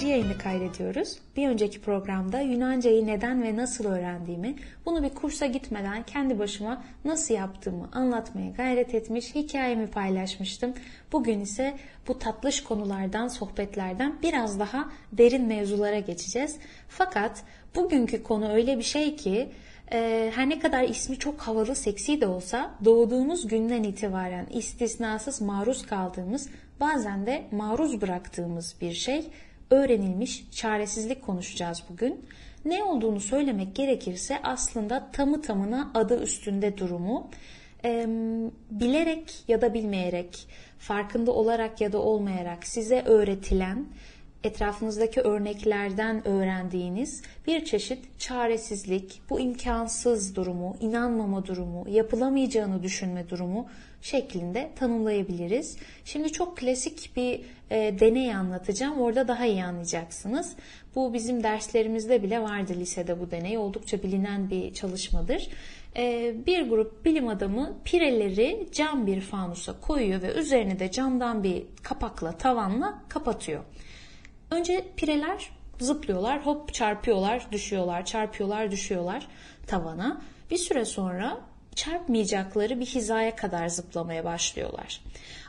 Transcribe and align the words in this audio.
Podcast'ın 0.00 0.08
8. 0.08 0.10
yayını 0.10 0.38
kaydediyoruz. 0.38 1.18
Bir 1.36 1.48
önceki 1.48 1.80
programda 1.80 2.40
Yunancayı 2.40 3.06
neden 3.06 3.42
ve 3.42 3.56
nasıl 3.56 3.84
öğrendiğimi, 3.84 4.54
bunu 4.86 5.02
bir 5.02 5.08
kursa 5.08 5.46
gitmeden 5.46 6.02
kendi 6.02 6.38
başıma 6.38 6.84
nasıl 7.04 7.34
yaptığımı 7.34 7.88
anlatmaya 7.92 8.50
gayret 8.50 8.94
etmiş, 8.94 9.34
hikayemi 9.34 9.86
paylaşmıştım. 9.86 10.74
Bugün 11.12 11.40
ise 11.40 11.76
bu 12.08 12.18
tatlış 12.18 12.64
konulardan, 12.64 13.28
sohbetlerden 13.28 14.18
biraz 14.22 14.58
daha 14.58 14.90
derin 15.12 15.46
mevzulara 15.46 15.98
geçeceğiz. 15.98 16.56
Fakat 16.88 17.42
bugünkü 17.74 18.22
konu 18.22 18.52
öyle 18.52 18.78
bir 18.78 18.82
şey 18.82 19.16
ki 19.16 19.48
e, 19.92 20.32
her 20.34 20.48
ne 20.48 20.58
kadar 20.58 20.82
ismi 20.82 21.18
çok 21.18 21.40
havalı, 21.40 21.74
seksi 21.76 22.20
de 22.20 22.26
olsa 22.26 22.70
doğduğumuz 22.84 23.48
günden 23.48 23.82
itibaren 23.82 24.46
istisnasız 24.50 25.40
maruz 25.40 25.86
kaldığımız 25.86 26.48
bazen 26.80 27.26
de 27.26 27.44
maruz 27.50 28.00
bıraktığımız 28.00 28.76
bir 28.80 28.92
şey 28.92 29.30
öğrenilmiş 29.70 30.44
çaresizlik 30.50 31.22
konuşacağız 31.22 31.82
bugün. 31.90 32.24
Ne 32.64 32.82
olduğunu 32.82 33.20
söylemek 33.20 33.74
gerekirse 33.74 34.38
aslında 34.42 35.10
tamı 35.12 35.42
tamına 35.42 35.90
adı 35.94 36.22
üstünde 36.22 36.78
durumu 36.78 37.30
e, 37.84 38.06
bilerek 38.70 39.44
ya 39.48 39.60
da 39.60 39.74
bilmeyerek, 39.74 40.46
farkında 40.78 41.32
olarak 41.32 41.80
ya 41.80 41.92
da 41.92 41.98
olmayarak 41.98 42.66
size 42.66 43.02
öğretilen 43.06 43.86
etrafınızdaki 44.44 45.20
örneklerden 45.20 46.28
öğrendiğiniz 46.28 47.22
bir 47.46 47.64
çeşit 47.64 48.20
çaresizlik, 48.20 49.22
bu 49.30 49.40
imkansız 49.40 50.36
durumu, 50.36 50.76
inanmama 50.80 51.46
durumu, 51.46 51.88
yapılamayacağını 51.88 52.82
düşünme 52.82 53.28
durumu 53.28 53.66
şeklinde 54.02 54.70
tanımlayabiliriz. 54.76 55.76
Şimdi 56.04 56.32
çok 56.32 56.56
klasik 56.56 57.16
bir 57.16 57.40
e, 57.70 58.00
deney 58.00 58.34
anlatacağım. 58.34 59.00
Orada 59.00 59.28
daha 59.28 59.46
iyi 59.46 59.64
anlayacaksınız. 59.64 60.56
Bu 60.94 61.14
bizim 61.14 61.42
derslerimizde 61.42 62.22
bile 62.22 62.42
vardı 62.42 62.72
lisede 62.76 63.20
bu 63.20 63.30
deney. 63.30 63.58
Oldukça 63.58 64.02
bilinen 64.02 64.50
bir 64.50 64.74
çalışmadır. 64.74 65.48
E, 65.96 66.34
bir 66.46 66.68
grup 66.68 67.04
bilim 67.04 67.28
adamı 67.28 67.78
pireleri 67.84 68.68
cam 68.72 69.06
bir 69.06 69.20
fanusa 69.20 69.80
koyuyor 69.80 70.22
ve 70.22 70.34
üzerine 70.34 70.78
de 70.78 70.90
camdan 70.90 71.42
bir 71.42 71.62
kapakla, 71.82 72.32
tavanla 72.32 73.02
kapatıyor. 73.08 73.64
Önce 74.50 74.84
pireler 74.96 75.50
zıplıyorlar, 75.78 76.46
hop 76.46 76.74
çarpıyorlar, 76.74 77.46
düşüyorlar, 77.52 78.04
çarpıyorlar, 78.04 78.70
düşüyorlar 78.70 79.26
tavana. 79.66 80.22
Bir 80.50 80.56
süre 80.56 80.84
sonra 80.84 81.40
çarpmayacakları 81.74 82.80
bir 82.80 82.86
hizaya 82.86 83.36
kadar 83.36 83.68
zıplamaya 83.68 84.24
başlıyorlar. 84.24 85.00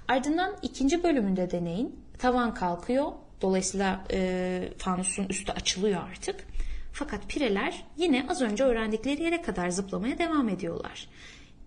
Ardından 0.07 0.55
ikinci 0.61 1.03
bölümünde 1.03 1.51
deneyin. 1.51 1.99
Tavan 2.17 2.53
kalkıyor. 2.53 3.11
Dolayısıyla 3.41 4.05
e, 4.11 4.69
fanusun 4.77 5.25
üstü 5.29 5.51
açılıyor 5.51 6.01
artık. 6.11 6.35
Fakat 6.93 7.29
pireler 7.29 7.83
yine 7.97 8.25
az 8.29 8.41
önce 8.41 8.63
öğrendikleri 8.63 9.23
yere 9.23 9.41
kadar 9.41 9.69
zıplamaya 9.69 10.17
devam 10.17 10.49
ediyorlar. 10.49 11.07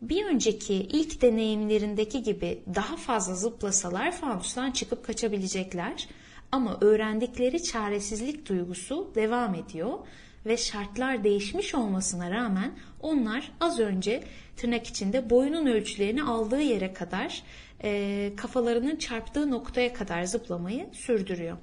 Bir 0.03 0.27
önceki 0.27 0.75
ilk 0.75 1.23
deneyimlerindeki 1.23 2.23
gibi 2.23 2.63
daha 2.75 2.97
fazla 2.97 3.35
zıplasalar 3.35 4.13
fanustan 4.13 4.71
çıkıp 4.71 5.05
kaçabilecekler. 5.07 6.09
Ama 6.53 6.79
öğrendikleri 6.81 7.63
çaresizlik 7.63 8.49
duygusu 8.49 9.13
devam 9.15 9.55
ediyor 9.55 9.99
ve 10.47 10.57
şartlar 10.57 11.25
değişmiş 11.25 11.75
olmasına 11.75 12.31
rağmen 12.31 12.79
onlar 13.01 13.53
az 13.61 13.81
önce 13.81 14.25
tırnak 14.57 14.87
içinde 14.87 15.31
boyunun 15.31 15.67
ölçülerini 15.67 16.23
aldığı 16.23 16.61
yere 16.61 16.93
kadar 16.93 17.43
e, 17.85 18.33
kafalarının 18.37 18.97
çarptığı 18.97 19.51
noktaya 19.51 19.93
kadar 19.93 20.25
zıplamayı 20.25 20.87
sürdürüyor. 20.93 21.57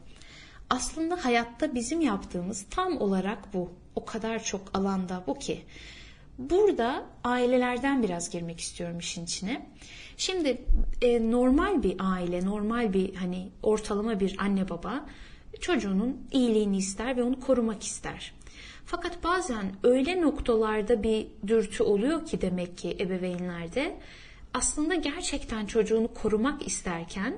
Aslında 0.70 1.26
hayatta 1.26 1.76
bizim 1.76 2.02
yaptığımız 2.02 2.66
tam 2.70 3.02
olarak 3.02 3.54
bu. 3.54 3.72
O 3.96 4.06
kadar 4.06 4.44
çok 4.44 4.62
alanda 4.74 5.24
bu 5.28 5.40
ki. 5.40 5.62
Burada 6.38 7.06
ailelerden 7.24 8.04
biraz 8.04 8.30
girmek 8.30 8.60
istiyorum 8.60 9.00
işin 9.00 9.24
içine. 9.24 9.70
Şimdi 10.18 10.62
e, 11.02 11.32
normal 11.32 11.84
bir 11.84 11.96
aile, 12.00 12.46
normal 12.46 12.94
bir 12.94 13.16
hani 13.16 13.50
ortalama 13.64 14.20
bir 14.20 14.36
anne 14.40 14.70
baba 14.70 15.06
çocuğunun 15.60 16.28
iyiliğini 16.32 16.78
ister 16.78 17.18
ve 17.18 17.24
onu 17.24 17.40
korumak 17.40 17.84
ister. 17.84 18.34
Fakat 18.86 19.24
bazen 19.24 19.72
öyle 19.84 20.22
noktalarda 20.22 21.04
bir 21.04 21.28
dürtü 21.48 21.84
oluyor 21.84 22.26
ki 22.26 22.42
demek 22.42 22.78
ki 22.78 22.98
ebeveynlerde 23.00 23.98
aslında 24.54 24.96
gerçekten 24.96 25.66
çocuğunu 25.66 26.14
korumak 26.14 26.68
isterken 26.68 27.38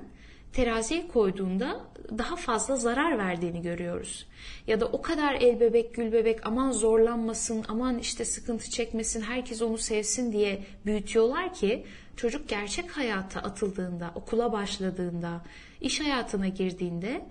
teraziye 0.52 1.08
koyduğunda 1.08 1.80
daha 2.18 2.36
fazla 2.36 2.76
zarar 2.76 3.18
verdiğini 3.18 3.62
görüyoruz. 3.62 4.26
Ya 4.66 4.80
da 4.80 4.86
o 4.86 5.02
kadar 5.02 5.34
el 5.34 5.60
bebek 5.60 5.94
gül 5.94 6.12
bebek 6.12 6.46
aman 6.46 6.72
zorlanmasın, 6.72 7.64
aman 7.68 7.98
işte 7.98 8.24
sıkıntı 8.24 8.70
çekmesin, 8.70 9.20
herkes 9.20 9.62
onu 9.62 9.78
sevsin 9.78 10.32
diye 10.32 10.64
büyütüyorlar 10.86 11.54
ki 11.54 11.86
çocuk 12.16 12.48
gerçek 12.48 12.90
hayata 12.90 13.40
atıldığında, 13.40 14.12
okula 14.14 14.52
başladığında, 14.52 15.44
iş 15.80 16.00
hayatına 16.00 16.48
girdiğinde 16.48 17.26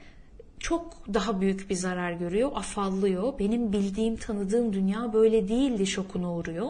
çok 0.64 1.14
daha 1.14 1.42
büyük 1.42 1.70
bir 1.70 1.76
zarar 1.76 2.12
görüyor, 2.12 2.52
afallıyor. 2.56 3.40
Benim 3.40 3.74
bildiğim, 3.74 4.16
tanıdığım 4.16 4.74
dünya 4.74 5.14
böyle 5.14 5.48
değildi 5.48 5.88
şokuna 5.88 6.34
uğruyor. 6.34 6.68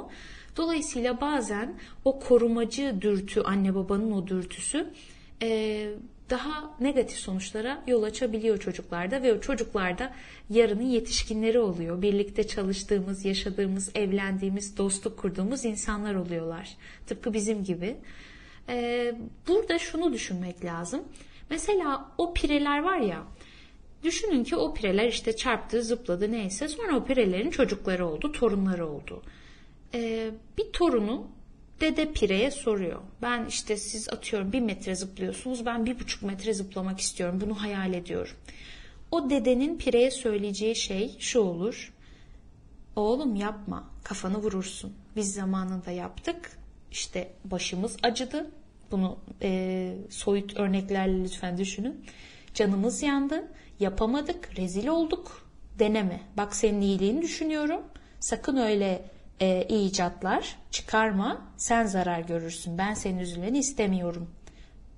Dolayısıyla 0.58 1.22
bazen 1.22 1.74
o 2.06 2.20
korumacı 2.20 2.96
dürtü, 3.02 3.42
anne 3.42 3.76
babanın 3.76 4.12
o 4.12 4.28
dürtüsü 4.28 4.94
daha 6.30 6.76
negatif 6.80 7.18
sonuçlara 7.18 7.84
yol 7.88 8.04
açabiliyor 8.04 8.58
çocuklarda 8.58 9.24
ve 9.24 9.34
o 9.34 9.42
çocuklarda 9.42 10.14
yarının 10.50 10.84
yetişkinleri 10.84 11.60
oluyor. 11.60 12.02
Birlikte 12.02 12.48
çalıştığımız, 12.48 13.26
yaşadığımız, 13.26 13.92
evlendiğimiz, 13.96 14.78
dostluk 14.78 15.18
kurduğumuz 15.18 15.66
insanlar 15.66 16.16
oluyorlar. 16.16 16.78
Tıpkı 17.08 17.34
bizim 17.34 17.64
gibi. 17.64 17.96
Burada 19.48 19.80
şunu 19.80 20.14
düşünmek 20.14 20.66
lazım. 20.66 21.04
Mesela 21.50 22.12
o 22.18 22.34
pireler 22.34 22.84
var 22.84 22.98
ya, 22.98 23.24
Düşünün 24.04 24.44
ki 24.44 24.56
o 24.56 24.74
pireler 24.74 25.08
işte 25.08 25.36
çarptı, 25.36 25.84
zıpladı 25.84 26.32
neyse. 26.32 26.68
Sonra 26.68 26.98
o 26.98 27.06
pirelerin 27.06 27.50
çocukları 27.50 28.08
oldu, 28.08 28.32
torunları 28.32 28.88
oldu. 28.88 29.22
Ee, 29.94 30.32
bir 30.58 30.72
torunu 30.74 31.28
dede 31.82 32.12
pireye 32.12 32.52
soruyor. 32.52 33.00
Ben 33.22 33.46
işte 33.46 33.78
siz 33.78 34.10
atıyorum 34.10 34.52
bir 34.52 34.60
metre 34.60 34.96
zıplıyorsunuz. 34.96 35.66
Ben 35.66 35.86
bir 35.86 36.00
buçuk 36.00 36.24
metre 36.24 36.54
zıplamak 36.54 37.00
istiyorum. 37.00 37.42
Bunu 37.42 37.62
hayal 37.62 37.94
ediyorum. 37.94 38.36
O 39.12 39.30
dedenin 39.30 39.78
pireye 39.78 40.12
söyleyeceği 40.12 40.76
şey 40.76 41.16
şu 41.20 41.40
olur. 41.40 41.94
Oğlum 42.96 43.36
yapma 43.36 43.90
kafanı 44.04 44.38
vurursun. 44.38 44.94
Biz 45.16 45.34
zamanında 45.34 45.92
yaptık. 45.92 46.58
İşte 46.92 47.34
başımız 47.46 47.98
acıdı. 48.04 48.52
Bunu 48.92 49.18
e, 49.42 49.94
soyut 50.10 50.58
örneklerle 50.58 51.24
lütfen 51.24 51.58
düşünün. 51.58 52.06
Canımız 52.54 53.04
yandı 53.04 53.48
yapamadık, 53.84 54.58
rezil 54.58 54.88
olduk. 54.88 55.48
Deneme. 55.80 56.22
Bak 56.38 56.56
senin 56.56 56.82
iyiliğini 56.82 57.22
düşünüyorum. 57.22 57.82
Sakın 58.20 58.58
öyle 58.58 59.06
e, 59.40 59.66
icatlar 59.70 60.58
çıkarma. 60.72 61.42
Sen 61.58 61.86
zarar 61.86 62.20
görürsün. 62.20 62.78
Ben 62.78 62.94
senin 62.94 63.20
üzülmeni 63.20 63.58
istemiyorum. 63.58 64.30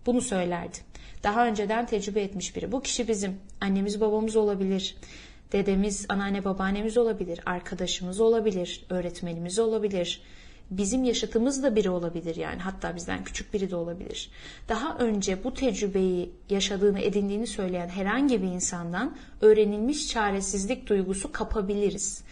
Bunu 0.05 0.21
söylerdi. 0.21 0.77
Daha 1.23 1.47
önceden 1.47 1.85
tecrübe 1.85 2.21
etmiş 2.21 2.55
biri. 2.55 2.71
Bu 2.71 2.81
kişi 2.81 3.07
bizim 3.07 3.39
annemiz 3.61 4.01
babamız 4.01 4.35
olabilir. 4.35 4.95
Dedemiz, 5.51 6.05
anneanne 6.09 6.45
babaannemiz 6.45 6.97
olabilir. 6.97 7.39
Arkadaşımız 7.45 8.19
olabilir. 8.19 8.85
Öğretmenimiz 8.89 9.59
olabilir 9.59 10.21
bizim 10.71 11.03
yaşıtımız 11.03 11.63
da 11.63 11.75
biri 11.75 11.89
olabilir 11.89 12.35
yani 12.35 12.59
hatta 12.59 12.95
bizden 12.95 13.23
küçük 13.23 13.53
biri 13.53 13.71
de 13.71 13.75
olabilir. 13.75 14.29
Daha 14.69 14.97
önce 14.97 15.43
bu 15.43 15.53
tecrübeyi 15.53 16.31
yaşadığını 16.49 16.99
edindiğini 16.99 17.47
söyleyen 17.47 17.87
herhangi 17.87 18.41
bir 18.41 18.47
insandan 18.47 19.15
öğrenilmiş 19.41 20.07
çaresizlik 20.07 20.87
duygusu 20.87 21.31
kapabiliriz. 21.31 22.23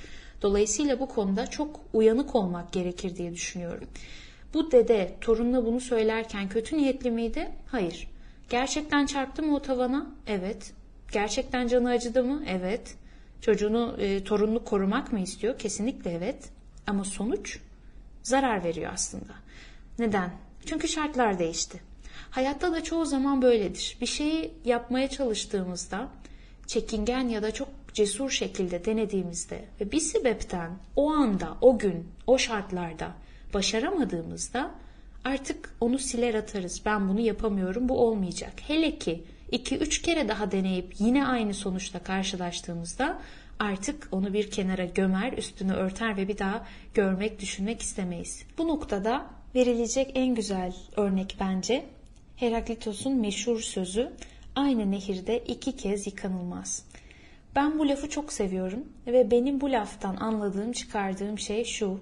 Dolayısıyla 0.41 0.99
bu 0.99 1.07
konuda 1.07 1.47
çok 1.47 1.79
uyanık 1.93 2.35
olmak 2.35 2.71
gerekir 2.71 3.15
diye 3.15 3.33
düşünüyorum. 3.33 3.87
Bu 4.53 4.71
dede 4.71 5.15
torununa 5.21 5.65
bunu 5.65 5.79
söylerken 5.79 6.49
kötü 6.49 6.77
niyetli 6.77 7.11
miydi? 7.11 7.51
Hayır. 7.67 8.07
Gerçekten 8.49 9.05
çarptı 9.05 9.43
mı 9.43 9.55
o 9.55 9.61
tavana? 9.61 10.07
Evet. 10.27 10.73
Gerçekten 11.11 11.67
canı 11.67 11.89
acıdı 11.89 12.23
mı? 12.23 12.43
Evet. 12.47 12.95
Çocuğunu, 13.41 13.95
e, 13.99 14.23
torununu 14.23 14.63
korumak 14.63 15.13
mı 15.13 15.19
istiyor? 15.19 15.57
Kesinlikle 15.57 16.11
evet. 16.11 16.49
Ama 16.87 17.03
sonuç 17.03 17.59
zarar 18.23 18.63
veriyor 18.63 18.91
aslında. 18.93 19.33
Neden? 19.99 20.31
Çünkü 20.65 20.87
şartlar 20.87 21.39
değişti. 21.39 21.79
Hayatta 22.29 22.71
da 22.71 22.83
çoğu 22.83 23.05
zaman 23.05 23.41
böyledir. 23.41 23.97
Bir 24.01 24.05
şeyi 24.05 24.53
yapmaya 24.65 25.09
çalıştığımızda 25.09 26.07
çekingen 26.67 27.29
ya 27.29 27.43
da 27.43 27.51
çok 27.51 27.67
cesur 27.93 28.29
şekilde 28.29 28.85
denediğimizde 28.85 29.65
ve 29.81 29.91
bir 29.91 29.99
sebepten 29.99 30.71
o 30.95 31.11
anda, 31.11 31.57
o 31.61 31.77
gün, 31.77 32.07
o 32.27 32.37
şartlarda 32.37 33.11
başaramadığımızda 33.53 34.71
artık 35.25 35.75
onu 35.81 35.99
siler 35.99 36.33
atarız. 36.33 36.81
Ben 36.85 37.09
bunu 37.09 37.19
yapamıyorum, 37.19 37.89
bu 37.89 37.99
olmayacak. 37.99 38.53
Hele 38.67 38.99
ki 38.99 39.23
2-3 39.51 40.01
kere 40.01 40.27
daha 40.27 40.51
deneyip 40.51 40.95
yine 40.99 41.27
aynı 41.27 41.53
sonuçla 41.53 41.99
karşılaştığımızda 41.99 43.19
artık 43.59 44.07
onu 44.11 44.33
bir 44.33 44.51
kenara 44.51 44.85
gömer, 44.85 45.33
üstünü 45.33 45.73
örter 45.73 46.17
ve 46.17 46.27
bir 46.27 46.37
daha 46.37 46.67
görmek, 46.93 47.39
düşünmek 47.39 47.81
istemeyiz. 47.81 48.43
Bu 48.57 48.67
noktada 48.67 49.25
verilecek 49.55 50.11
en 50.15 50.35
güzel 50.35 50.75
örnek 50.97 51.35
bence 51.39 51.85
Heraklitos'un 52.35 53.15
meşhur 53.15 53.59
sözü 53.59 54.11
aynı 54.55 54.91
nehirde 54.91 55.39
iki 55.39 55.75
kez 55.75 56.07
yıkanılmaz. 56.07 56.85
Ben 57.55 57.79
bu 57.79 57.89
lafı 57.89 58.09
çok 58.09 58.33
seviyorum 58.33 58.83
ve 59.07 59.31
benim 59.31 59.61
bu 59.61 59.71
laftan 59.71 60.15
anladığım, 60.15 60.71
çıkardığım 60.71 61.39
şey 61.39 61.65
şu. 61.65 61.99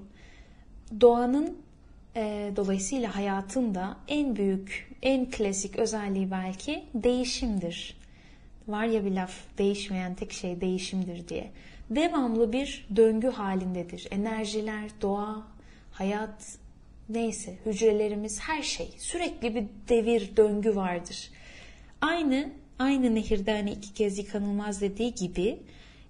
Doğanın 1.01 1.57
e, 2.15 2.51
dolayısıyla 2.56 3.15
hayatın 3.15 3.75
da 3.75 3.98
en 4.07 4.36
büyük, 4.36 4.92
en 5.01 5.31
klasik 5.31 5.75
özelliği 5.75 6.31
belki 6.31 6.83
değişimdir. 6.94 8.00
Var 8.67 8.85
ya 8.85 9.05
bir 9.05 9.11
laf, 9.11 9.33
değişmeyen 9.57 10.15
tek 10.15 10.31
şey 10.31 10.61
değişimdir 10.61 11.27
diye. 11.27 11.51
Devamlı 11.89 12.53
bir 12.53 12.87
döngü 12.95 13.27
halindedir. 13.27 14.07
Enerjiler, 14.11 14.89
doğa, 15.01 15.47
hayat, 15.91 16.57
neyse 17.09 17.53
hücrelerimiz 17.65 18.39
her 18.39 18.61
şey 18.61 18.89
sürekli 18.97 19.55
bir 19.55 19.63
devir 19.89 20.37
döngü 20.37 20.75
vardır. 20.75 21.29
Aynı 22.01 22.49
aynı 22.79 23.15
nehirde 23.15 23.51
hani 23.51 23.71
iki 23.71 23.93
kez 23.93 24.17
yıkanılmaz 24.17 24.81
dediği 24.81 25.15
gibi 25.15 25.59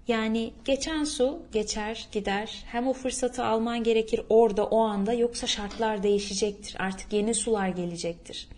yani 0.08 0.52
geçen 0.64 1.04
su 1.04 1.42
geçer 1.52 2.08
gider 2.12 2.64
hem 2.66 2.88
o 2.88 2.92
fırsatı 2.92 3.44
alman 3.44 3.84
gerekir 3.84 4.20
orada 4.28 4.66
o 4.66 4.80
anda 4.80 5.12
yoksa 5.12 5.46
şartlar 5.46 6.02
değişecektir 6.02 6.76
artık 6.78 7.12
yeni 7.12 7.34
sular 7.34 7.68
gelecektir. 7.68 8.48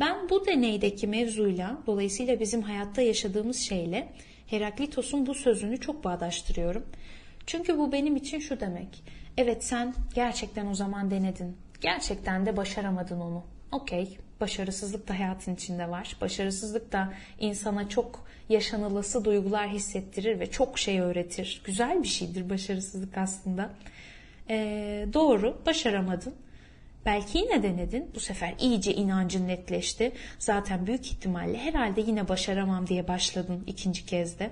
Ben 0.00 0.28
bu 0.28 0.46
deneydeki 0.46 1.06
mevzuyla 1.06 1.78
dolayısıyla 1.86 2.40
bizim 2.40 2.62
hayatta 2.62 3.02
yaşadığımız 3.02 3.56
şeyle 3.56 4.08
Heraklitos'un 4.46 5.26
bu 5.26 5.34
sözünü 5.34 5.80
çok 5.80 6.04
bağdaştırıyorum. 6.04 6.86
Çünkü 7.46 7.78
bu 7.78 7.92
benim 7.92 8.16
için 8.16 8.38
şu 8.38 8.60
demek. 8.60 9.02
Evet 9.36 9.64
sen 9.64 9.94
gerçekten 10.14 10.66
o 10.66 10.74
zaman 10.74 11.10
denedin. 11.10 11.56
Gerçekten 11.80 12.46
de 12.46 12.56
başaramadın 12.56 13.20
onu. 13.20 13.44
Okey, 13.72 14.18
başarısızlık 14.40 15.08
da 15.08 15.18
hayatın 15.18 15.54
içinde 15.54 15.90
var. 15.90 16.16
Başarısızlık 16.20 16.92
da 16.92 17.12
insana 17.40 17.88
çok 17.88 18.28
yaşanılası 18.48 19.24
duygular 19.24 19.68
hissettirir 19.68 20.40
ve 20.40 20.50
çok 20.50 20.78
şey 20.78 21.00
öğretir. 21.00 21.62
Güzel 21.64 22.02
bir 22.02 22.08
şeydir 22.08 22.50
başarısızlık 22.50 23.18
aslında. 23.18 23.70
Ee, 24.50 25.06
doğru, 25.12 25.58
başaramadın. 25.66 26.34
Belki 27.06 27.38
yine 27.38 27.62
denedin. 27.62 28.10
Bu 28.14 28.20
sefer 28.20 28.54
iyice 28.60 28.94
inancın 28.94 29.48
netleşti. 29.48 30.12
Zaten 30.38 30.86
büyük 30.86 31.06
ihtimalle 31.06 31.58
herhalde 31.58 32.00
yine 32.00 32.28
başaramam 32.28 32.86
diye 32.86 33.08
başladın 33.08 33.64
ikinci 33.66 34.06
kez 34.06 34.38
de. 34.38 34.50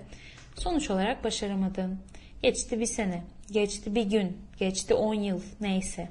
Sonuç 0.58 0.90
olarak 0.90 1.24
başaramadın. 1.24 1.98
Geçti 2.42 2.80
bir 2.80 2.86
sene, 2.86 3.24
geçti 3.50 3.94
bir 3.94 4.10
gün, 4.10 4.36
geçti 4.58 4.94
on 4.94 5.14
yıl 5.14 5.42
neyse 5.60 6.08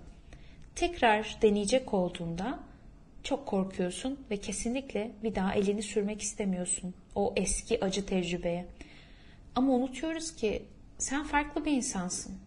tekrar 0.75 1.37
deneyecek 1.41 1.93
olduğunda 1.93 2.59
çok 3.23 3.45
korkuyorsun 3.45 4.19
ve 4.31 4.37
kesinlikle 4.37 5.11
bir 5.23 5.35
daha 5.35 5.53
elini 5.53 5.83
sürmek 5.83 6.21
istemiyorsun 6.21 6.93
o 7.15 7.33
eski 7.35 7.85
acı 7.85 8.05
tecrübeye. 8.05 8.65
Ama 9.55 9.73
unutuyoruz 9.73 10.35
ki 10.35 10.65
sen 10.97 11.23
farklı 11.23 11.65
bir 11.65 11.71
insansın. 11.71 12.37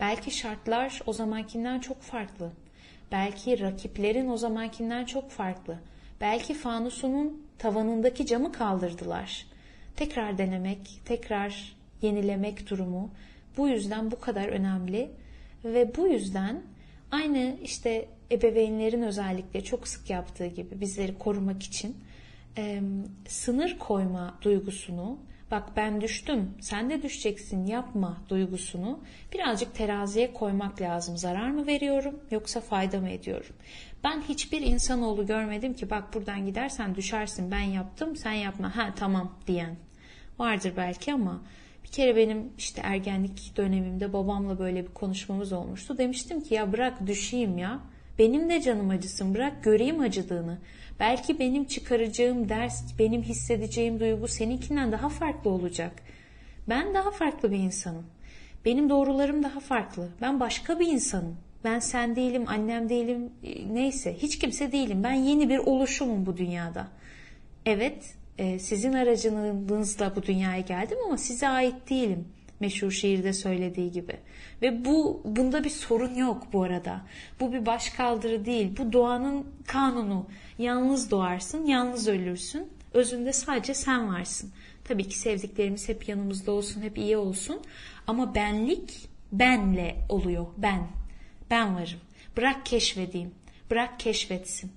Belki 0.00 0.30
şartlar 0.30 1.00
o 1.06 1.12
zamankinden 1.12 1.80
çok 1.80 2.02
farklı. 2.02 2.52
Belki 3.12 3.60
rakiplerin 3.60 4.28
o 4.28 4.36
zamankinden 4.36 5.04
çok 5.04 5.30
farklı. 5.30 5.78
Belki 6.20 6.54
fanusunun 6.54 7.42
tavanındaki 7.58 8.26
camı 8.26 8.52
kaldırdılar. 8.52 9.46
Tekrar 9.96 10.38
denemek, 10.38 11.00
tekrar 11.04 11.76
yenilemek 12.02 12.70
durumu 12.70 13.10
bu 13.56 13.68
yüzden 13.68 14.10
bu 14.10 14.20
kadar 14.20 14.48
önemli 14.48 15.10
ve 15.64 15.96
bu 15.96 16.08
yüzden 16.08 16.62
Aynı 17.10 17.56
işte 17.62 18.08
ebeveynlerin 18.30 19.02
özellikle 19.02 19.64
çok 19.64 19.88
sık 19.88 20.10
yaptığı 20.10 20.46
gibi 20.46 20.80
bizleri 20.80 21.18
korumak 21.18 21.62
için 21.62 21.96
e, 22.58 22.82
sınır 23.28 23.78
koyma 23.78 24.38
duygusunu, 24.42 25.18
bak 25.50 25.76
ben 25.76 26.00
düştüm, 26.00 26.54
sen 26.60 26.90
de 26.90 27.02
düşeceksin 27.02 27.66
yapma 27.66 28.16
duygusunu 28.28 29.00
birazcık 29.32 29.74
teraziye 29.74 30.32
koymak 30.32 30.80
lazım. 30.80 31.16
Zarar 31.16 31.50
mı 31.50 31.66
veriyorum 31.66 32.20
yoksa 32.30 32.60
fayda 32.60 33.00
mı 33.00 33.10
ediyorum? 33.10 33.56
Ben 34.04 34.20
hiçbir 34.20 34.60
insanoğlu 34.60 35.26
görmedim 35.26 35.74
ki 35.74 35.90
bak 35.90 36.14
buradan 36.14 36.46
gidersen 36.46 36.94
düşersin 36.94 37.50
ben 37.50 37.60
yaptım 37.60 38.16
sen 38.16 38.32
yapma 38.32 38.76
ha 38.76 38.94
tamam 38.96 39.32
diyen. 39.46 39.76
Vardır 40.38 40.72
belki 40.76 41.12
ama 41.12 41.42
bir 41.84 41.88
kere 41.88 42.16
benim 42.16 42.52
işte 42.58 42.80
ergenlik 42.84 43.56
dönemimde 43.56 44.12
babamla 44.12 44.58
böyle 44.58 44.82
bir 44.82 44.94
konuşmamız 44.94 45.52
olmuştu. 45.52 45.98
Demiştim 45.98 46.40
ki 46.40 46.54
ya 46.54 46.72
bırak 46.72 47.06
düşeyim 47.06 47.58
ya. 47.58 47.80
Benim 48.18 48.50
de 48.50 48.60
canım 48.60 48.90
acısın 48.90 49.34
bırak 49.34 49.64
göreyim 49.64 50.00
acıdığını. 50.00 50.58
Belki 51.00 51.38
benim 51.38 51.64
çıkaracağım 51.64 52.48
ders, 52.48 52.98
benim 52.98 53.22
hissedeceğim 53.22 54.00
duygu 54.00 54.28
seninkinden 54.28 54.92
daha 54.92 55.08
farklı 55.08 55.50
olacak. 55.50 55.92
Ben 56.68 56.94
daha 56.94 57.10
farklı 57.10 57.50
bir 57.50 57.58
insanım. 57.58 58.06
Benim 58.64 58.90
doğrularım 58.90 59.42
daha 59.42 59.60
farklı. 59.60 60.08
Ben 60.20 60.40
başka 60.40 60.80
bir 60.80 60.86
insanım. 60.86 61.36
Ben 61.64 61.78
sen 61.78 62.16
değilim, 62.16 62.44
annem 62.46 62.88
değilim, 62.88 63.30
neyse 63.72 64.16
hiç 64.18 64.38
kimse 64.38 64.72
değilim. 64.72 65.02
Ben 65.02 65.12
yeni 65.12 65.48
bir 65.48 65.58
oluşumum 65.58 66.26
bu 66.26 66.36
dünyada. 66.36 66.88
Evet, 67.66 68.14
e, 68.38 68.58
sizin 68.58 68.92
aracınızla 68.92 70.16
bu 70.16 70.22
dünyaya 70.22 70.60
geldim 70.60 70.98
ama 71.06 71.18
size 71.18 71.48
ait 71.48 71.90
değilim. 71.90 72.28
Meşhur 72.60 72.90
şiirde 72.90 73.32
söylediği 73.32 73.92
gibi. 73.92 74.16
Ve 74.62 74.84
bu 74.84 75.22
bunda 75.24 75.64
bir 75.64 75.70
sorun 75.70 76.14
yok 76.14 76.46
bu 76.52 76.62
arada. 76.62 77.00
Bu 77.40 77.52
bir 77.52 77.66
başkaldırı 77.66 78.44
değil. 78.44 78.76
Bu 78.76 78.92
doğanın 78.92 79.46
kanunu. 79.66 80.26
Yalnız 80.58 81.10
doğarsın, 81.10 81.66
yalnız 81.66 82.08
ölürsün. 82.08 82.68
Özünde 82.94 83.32
sadece 83.32 83.74
sen 83.74 84.08
varsın. 84.08 84.50
Tabii 84.84 85.08
ki 85.08 85.18
sevdiklerimiz 85.18 85.88
hep 85.88 86.08
yanımızda 86.08 86.52
olsun, 86.52 86.82
hep 86.82 86.98
iyi 86.98 87.16
olsun. 87.16 87.60
Ama 88.06 88.34
benlik 88.34 89.08
benle 89.32 89.96
oluyor. 90.08 90.46
Ben. 90.56 90.86
Ben 91.50 91.74
varım. 91.74 92.00
Bırak 92.36 92.66
keşfedeyim. 92.66 93.30
Bırak 93.70 94.00
keşfetsin. 94.00 94.72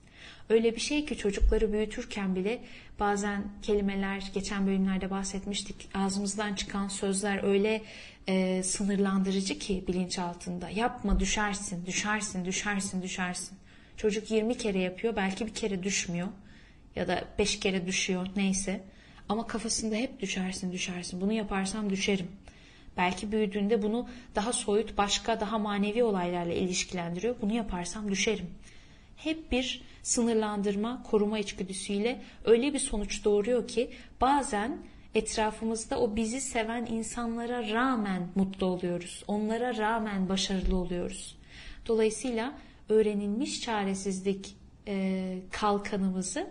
Öyle 0.51 0.75
bir 0.75 0.81
şey 0.81 1.05
ki 1.05 1.17
çocukları 1.17 1.73
büyütürken 1.73 2.35
bile 2.35 2.61
bazen 2.99 3.43
kelimeler 3.61 4.31
geçen 4.33 4.67
bölümlerde 4.67 5.09
bahsetmiştik 5.09 5.89
ağzımızdan 5.93 6.55
çıkan 6.55 6.87
sözler 6.87 7.43
öyle 7.43 7.81
e, 8.27 8.63
sınırlandırıcı 8.63 9.59
ki 9.59 9.83
bilinç 9.87 10.19
altında. 10.19 10.69
Yapma 10.69 11.19
düşersin 11.19 11.85
düşersin 11.85 12.45
düşersin 12.45 13.01
düşersin. 13.01 13.57
Çocuk 13.97 14.31
20 14.31 14.57
kere 14.57 14.79
yapıyor 14.79 15.15
belki 15.15 15.45
bir 15.45 15.53
kere 15.53 15.83
düşmüyor 15.83 16.27
ya 16.95 17.07
da 17.07 17.23
5 17.39 17.59
kere 17.59 17.87
düşüyor 17.87 18.27
neyse. 18.35 18.83
Ama 19.29 19.47
kafasında 19.47 19.95
hep 19.95 20.19
düşersin 20.19 20.71
düşersin. 20.71 21.21
Bunu 21.21 21.33
yaparsam 21.33 21.89
düşerim. 21.89 22.27
Belki 22.97 23.31
büyüdüğünde 23.31 23.81
bunu 23.81 24.09
daha 24.35 24.53
soyut 24.53 24.97
başka 24.97 25.39
daha 25.39 25.57
manevi 25.57 26.03
olaylarla 26.03 26.53
ilişkilendiriyor. 26.53 27.35
Bunu 27.41 27.53
yaparsam 27.53 28.11
düşerim 28.11 28.49
hep 29.23 29.51
bir 29.51 29.81
sınırlandırma, 30.03 31.03
koruma 31.03 31.39
içgüdüsüyle 31.39 32.21
öyle 32.45 32.73
bir 32.73 32.79
sonuç 32.79 33.25
doğuruyor 33.25 33.67
ki 33.67 33.89
bazen 34.21 34.77
etrafımızda 35.15 35.99
o 35.99 36.15
bizi 36.15 36.41
seven 36.41 36.85
insanlara 36.85 37.69
rağmen 37.69 38.27
mutlu 38.35 38.65
oluyoruz. 38.65 39.23
Onlara 39.27 39.77
rağmen 39.77 40.29
başarılı 40.29 40.75
oluyoruz. 40.75 41.37
Dolayısıyla 41.87 42.53
öğrenilmiş 42.89 43.61
çaresizlik 43.61 44.55
e, 44.87 45.37
kalkanımızı 45.51 46.47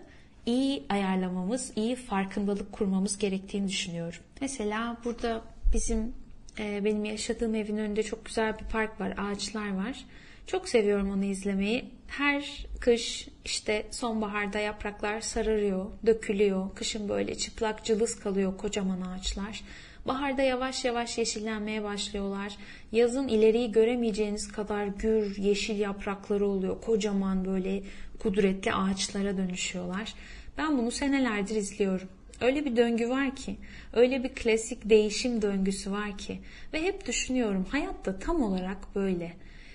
iyi 0.46 0.82
ayarlamamız, 0.88 1.72
iyi 1.76 1.96
farkındalık 1.96 2.72
kurmamız 2.72 3.18
gerektiğini 3.18 3.68
düşünüyorum. 3.68 4.20
Mesela 4.40 4.96
burada 5.04 5.42
bizim 5.72 6.14
e, 6.58 6.84
benim 6.84 7.04
yaşadığım 7.04 7.54
evin 7.54 7.76
önünde 7.76 8.02
çok 8.02 8.24
güzel 8.24 8.58
bir 8.58 8.64
park 8.64 9.00
var, 9.00 9.14
ağaçlar 9.18 9.74
var. 9.74 10.04
Çok 10.47 10.68
seviyorum 10.68 11.11
onu 11.11 11.25
izlemeyi. 11.25 11.85
Her 12.06 12.66
kış 12.80 13.28
işte 13.44 13.87
sonbaharda 13.90 14.59
yapraklar 14.59 15.20
sararıyor, 15.20 15.87
dökülüyor. 16.06 16.75
Kışın 16.75 17.09
böyle 17.09 17.35
çıplak 17.35 17.85
cılız 17.85 18.20
kalıyor 18.20 18.56
kocaman 18.56 19.00
ağaçlar. 19.00 19.62
Baharda 20.06 20.42
yavaş 20.42 20.85
yavaş 20.85 21.18
yeşillenmeye 21.18 21.85
başlıyorlar. 21.85 22.56
Yazın 22.92 23.28
ileriyi 23.28 23.73
göremeyeceğiniz 23.73 24.52
kadar 24.52 24.87
gür 24.87 25.37
yeşil 25.37 25.78
yaprakları 25.78 26.47
oluyor. 26.47 26.80
Kocaman 26.80 27.44
böyle 27.44 27.82
kudretli 28.18 28.73
ağaçlara 28.73 29.37
dönüşüyorlar. 29.37 30.14
Ben 30.59 30.78
bunu 30.78 30.90
senelerdir 30.90 31.56
izliyorum. 31.56 32.09
Öyle 32.40 32.64
bir 32.64 32.76
döngü 32.76 33.09
var 33.09 33.37
ki, 33.37 33.56
öyle 33.92 34.25
bir 34.25 34.28
klasik 34.28 34.90
değişim 34.90 35.42
döngüsü 35.42 35.90
var 35.90 36.18
ki 36.18 36.40
ve 36.73 36.82
hep 36.82 37.06
düşünüyorum 37.06 37.66
hayatta 37.70 38.18
tam 38.18 38.42
olarak 38.42 38.94
böyle 38.94 39.32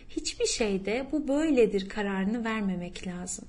hiçbir 0.10 0.46
şeyde 0.46 1.08
bu 1.12 1.28
böyledir 1.28 1.90
kararını 1.90 2.46
vermemek 2.46 3.08
lazım. 3.08 3.46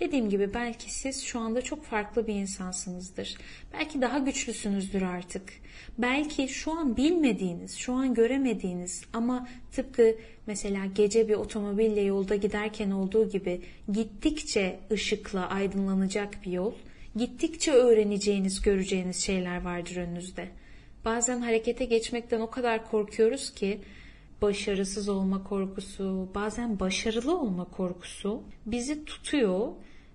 Dediğim 0.00 0.30
gibi 0.30 0.54
belki 0.54 0.94
siz 0.94 1.22
şu 1.22 1.40
anda 1.40 1.62
çok 1.62 1.84
farklı 1.84 2.26
bir 2.26 2.34
insansınızdır. 2.34 3.36
Belki 3.72 4.00
daha 4.00 4.18
güçlüsünüzdür 4.18 5.02
artık. 5.02 5.52
Belki 5.98 6.48
şu 6.48 6.72
an 6.72 6.96
bilmediğiniz, 6.96 7.76
şu 7.76 7.92
an 7.92 8.14
göremediğiniz 8.14 9.02
ama 9.12 9.48
tıpkı 9.72 10.16
mesela 10.46 10.86
gece 10.86 11.28
bir 11.28 11.34
otomobille 11.34 12.00
yolda 12.00 12.36
giderken 12.36 12.90
olduğu 12.90 13.28
gibi 13.28 13.60
gittikçe 13.92 14.78
ışıkla 14.92 15.48
aydınlanacak 15.48 16.44
bir 16.44 16.52
yol, 16.52 16.72
gittikçe 17.16 17.72
öğreneceğiniz, 17.72 18.62
göreceğiniz 18.62 19.16
şeyler 19.16 19.62
vardır 19.62 19.96
önünüzde. 19.96 20.48
Bazen 21.04 21.40
harekete 21.40 21.84
geçmekten 21.84 22.40
o 22.40 22.50
kadar 22.50 22.90
korkuyoruz 22.90 23.54
ki 23.54 23.80
başarısız 24.42 25.08
olma 25.08 25.44
korkusu, 25.44 26.28
bazen 26.34 26.80
başarılı 26.80 27.40
olma 27.40 27.64
korkusu 27.64 28.42
bizi 28.66 29.04
tutuyor 29.04 29.68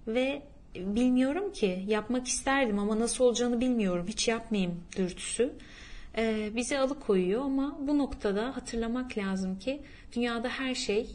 ve 0.08 0.42
bilmiyorum 0.76 1.52
ki 1.52 1.84
yapmak 1.88 2.28
isterdim 2.28 2.80
ama 2.80 3.00
nasıl 3.00 3.24
olacağını 3.26 3.62
bilmiyorum. 3.62 4.06
Hiç 4.08 4.28
yapmayayım 4.28 4.84
dürtüsü 4.98 5.54
e, 6.18 6.50
bizi 6.56 6.80
alıkoyuyor 6.80 7.42
ama 7.42 7.78
bu 7.88 7.98
noktada 7.98 8.56
hatırlamak 8.56 9.18
lazım 9.18 9.60
ki 9.60 9.82
dünyada 10.16 10.50
her 10.50 10.76
şey 10.76 11.08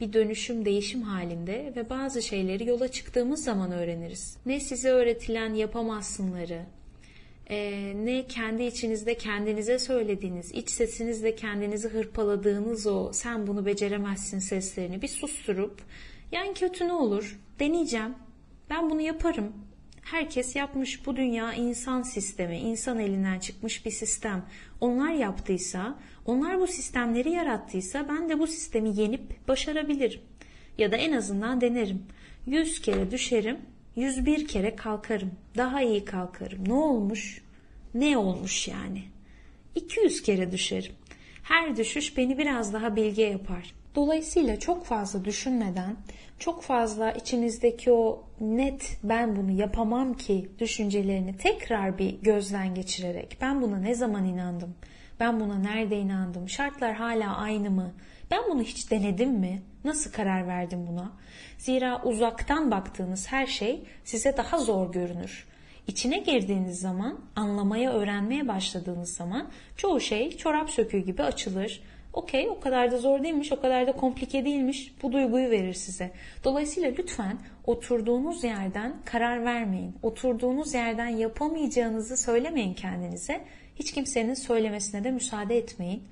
bir 0.00 0.12
dönüşüm, 0.12 0.64
değişim 0.64 1.02
halinde 1.02 1.72
ve 1.76 1.90
bazı 1.90 2.22
şeyleri 2.22 2.68
yola 2.68 2.88
çıktığımız 2.88 3.44
zaman 3.44 3.72
öğreniriz. 3.72 4.36
Ne 4.46 4.60
size 4.60 4.90
öğretilen 4.90 5.54
yapamazsınları, 5.54 6.62
e, 7.50 7.92
ne 8.04 8.26
kendi 8.26 8.62
içinizde 8.62 9.14
kendinize 9.14 9.78
söylediğiniz, 9.78 10.52
iç 10.52 10.70
sesinizle 10.70 11.34
kendinizi 11.34 11.88
hırpaladığınız 11.88 12.86
o 12.86 13.12
sen 13.12 13.46
bunu 13.46 13.66
beceremezsin 13.66 14.38
seslerini 14.38 15.02
bir 15.02 15.08
susturup 15.08 15.82
yani 16.32 16.54
kötü 16.54 16.88
ne 16.88 16.92
olur 16.92 17.38
deneyeceğim, 17.60 18.14
ben 18.70 18.90
bunu 18.90 19.00
yaparım. 19.00 19.52
Herkes 20.02 20.56
yapmış 20.56 21.06
bu 21.06 21.16
dünya 21.16 21.52
insan 21.52 22.02
sistemi, 22.02 22.58
insan 22.58 22.98
elinden 22.98 23.38
çıkmış 23.38 23.86
bir 23.86 23.90
sistem. 23.90 24.46
Onlar 24.80 25.12
yaptıysa, 25.12 25.98
onlar 26.26 26.60
bu 26.60 26.66
sistemleri 26.66 27.30
yarattıysa 27.30 28.08
ben 28.08 28.28
de 28.28 28.38
bu 28.38 28.46
sistemi 28.46 29.00
yenip 29.00 29.48
başarabilirim. 29.48 30.20
Ya 30.78 30.92
da 30.92 30.96
en 30.96 31.12
azından 31.12 31.60
denerim. 31.60 32.02
Yüz 32.46 32.80
kere 32.80 33.10
düşerim, 33.10 33.58
101 33.96 34.48
kere 34.48 34.76
kalkarım. 34.76 35.30
Daha 35.56 35.82
iyi 35.82 36.04
kalkarım. 36.04 36.68
Ne 36.68 36.72
olmuş? 36.72 37.42
Ne 37.94 38.18
olmuş 38.18 38.68
yani? 38.68 39.02
200 39.74 40.22
kere 40.22 40.52
düşerim. 40.52 40.92
Her 41.42 41.76
düşüş 41.76 42.16
beni 42.16 42.38
biraz 42.38 42.72
daha 42.72 42.96
bilge 42.96 43.22
yapar. 43.22 43.74
Dolayısıyla 43.94 44.58
çok 44.58 44.84
fazla 44.84 45.24
düşünmeden, 45.24 45.96
çok 46.38 46.62
fazla 46.62 47.12
içinizdeki 47.12 47.92
o 47.92 48.24
net 48.40 48.98
ben 49.02 49.36
bunu 49.36 49.50
yapamam 49.50 50.14
ki 50.14 50.48
düşüncelerini 50.58 51.36
tekrar 51.36 51.98
bir 51.98 52.22
gözden 52.22 52.74
geçirerek 52.74 53.36
ben 53.40 53.62
buna 53.62 53.78
ne 53.78 53.94
zaman 53.94 54.24
inandım? 54.24 54.74
Ben 55.20 55.40
buna 55.40 55.58
nerede 55.58 55.98
inandım? 55.98 56.48
Şartlar 56.48 56.94
hala 56.94 57.36
aynı 57.36 57.70
mı? 57.70 57.92
Ben 58.30 58.40
bunu 58.50 58.62
hiç 58.62 58.90
denedim 58.90 59.30
mi? 59.30 59.62
Nasıl 59.84 60.12
karar 60.12 60.46
verdim 60.46 60.86
buna? 60.88 61.12
Zira 61.58 62.02
uzaktan 62.04 62.70
baktığınız 62.70 63.32
her 63.32 63.46
şey 63.46 63.82
size 64.04 64.36
daha 64.36 64.58
zor 64.58 64.92
görünür. 64.92 65.46
İçine 65.86 66.18
girdiğiniz 66.18 66.80
zaman, 66.80 67.20
anlamaya, 67.36 67.92
öğrenmeye 67.92 68.48
başladığınız 68.48 69.14
zaman 69.16 69.48
çoğu 69.76 70.00
şey 70.00 70.36
çorap 70.36 70.70
söküğü 70.70 70.98
gibi 70.98 71.22
açılır. 71.22 71.82
Okey 72.12 72.48
o 72.48 72.60
kadar 72.60 72.92
da 72.92 72.98
zor 72.98 73.22
değilmiş, 73.22 73.52
o 73.52 73.60
kadar 73.60 73.86
da 73.86 73.92
komplike 73.92 74.44
değilmiş. 74.44 74.94
Bu 75.02 75.12
duyguyu 75.12 75.50
verir 75.50 75.74
size. 75.74 76.10
Dolayısıyla 76.44 76.90
lütfen 76.98 77.38
oturduğunuz 77.66 78.44
yerden 78.44 78.94
karar 79.04 79.44
vermeyin. 79.44 79.94
Oturduğunuz 80.02 80.74
yerden 80.74 81.08
yapamayacağınızı 81.08 82.16
söylemeyin 82.16 82.74
kendinize. 82.74 83.44
Hiç 83.76 83.92
kimsenin 83.92 84.34
söylemesine 84.34 85.04
de 85.04 85.10
müsaade 85.10 85.56
etmeyin. 85.56 86.02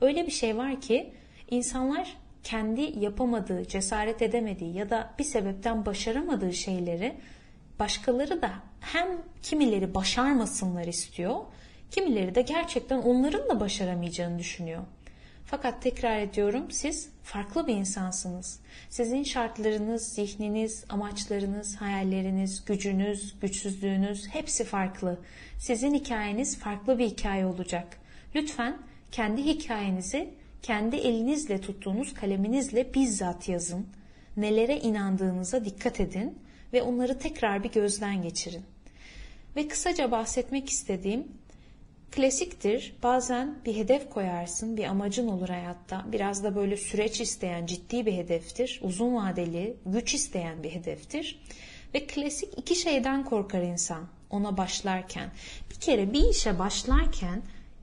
Öyle 0.00 0.26
bir 0.26 0.32
şey 0.32 0.56
var 0.56 0.80
ki 0.80 1.12
insanlar 1.50 2.16
kendi 2.44 2.98
yapamadığı, 2.98 3.68
cesaret 3.68 4.22
edemediği 4.22 4.76
ya 4.76 4.90
da 4.90 5.14
bir 5.18 5.24
sebepten 5.24 5.86
başaramadığı 5.86 6.52
şeyleri 6.52 7.16
başkaları 7.78 8.42
da 8.42 8.52
hem 8.80 9.08
kimileri 9.42 9.94
başarmasınlar 9.94 10.84
istiyor, 10.84 11.36
kimileri 11.90 12.34
de 12.34 12.42
gerçekten 12.42 12.98
onların 12.98 13.48
da 13.48 13.60
başaramayacağını 13.60 14.38
düşünüyor. 14.38 14.82
Fakat 15.44 15.82
tekrar 15.82 16.18
ediyorum 16.18 16.70
siz 16.70 17.10
farklı 17.22 17.66
bir 17.66 17.74
insansınız. 17.74 18.60
Sizin 18.90 19.22
şartlarınız, 19.22 20.08
zihniniz, 20.14 20.84
amaçlarınız, 20.88 21.76
hayalleriniz, 21.76 22.64
gücünüz, 22.64 23.40
güçsüzlüğünüz 23.40 24.28
hepsi 24.28 24.64
farklı. 24.64 25.18
Sizin 25.58 25.94
hikayeniz 25.94 26.58
farklı 26.58 26.98
bir 26.98 27.06
hikaye 27.06 27.46
olacak. 27.46 27.98
Lütfen 28.34 28.78
kendi 29.12 29.44
hikayenizi 29.44 30.34
kendi 30.62 30.96
elinizle 30.96 31.60
tuttuğunuz 31.60 32.14
kaleminizle 32.14 32.94
bizzat 32.94 33.48
yazın. 33.48 33.86
Nelere 34.36 34.76
inandığınıza 34.78 35.64
dikkat 35.64 36.00
edin 36.00 36.38
ve 36.72 36.82
onları 36.82 37.18
tekrar 37.18 37.64
bir 37.64 37.72
gözden 37.72 38.22
geçirin. 38.22 38.62
Ve 39.56 39.68
kısaca 39.68 40.10
bahsetmek 40.10 40.68
istediğim 40.68 41.28
klasiktir. 42.10 42.96
Bazen 43.02 43.58
bir 43.66 43.76
hedef 43.76 44.10
koyarsın, 44.10 44.76
bir 44.76 44.84
amacın 44.84 45.28
olur 45.28 45.48
hayatta. 45.48 46.06
Biraz 46.12 46.44
da 46.44 46.56
böyle 46.56 46.76
süreç 46.76 47.20
isteyen 47.20 47.66
ciddi 47.66 48.06
bir 48.06 48.12
hedeftir. 48.12 48.80
Uzun 48.82 49.14
vadeli, 49.14 49.76
güç 49.86 50.14
isteyen 50.14 50.62
bir 50.62 50.70
hedeftir. 50.70 51.42
Ve 51.94 52.06
klasik 52.06 52.58
iki 52.58 52.74
şeyden 52.74 53.24
korkar 53.24 53.62
insan 53.62 54.08
ona 54.30 54.56
başlarken. 54.56 55.30
Bir 55.70 55.74
kere 55.74 56.12
bir 56.12 56.28
işe 56.28 56.58
başlarken 56.58 57.42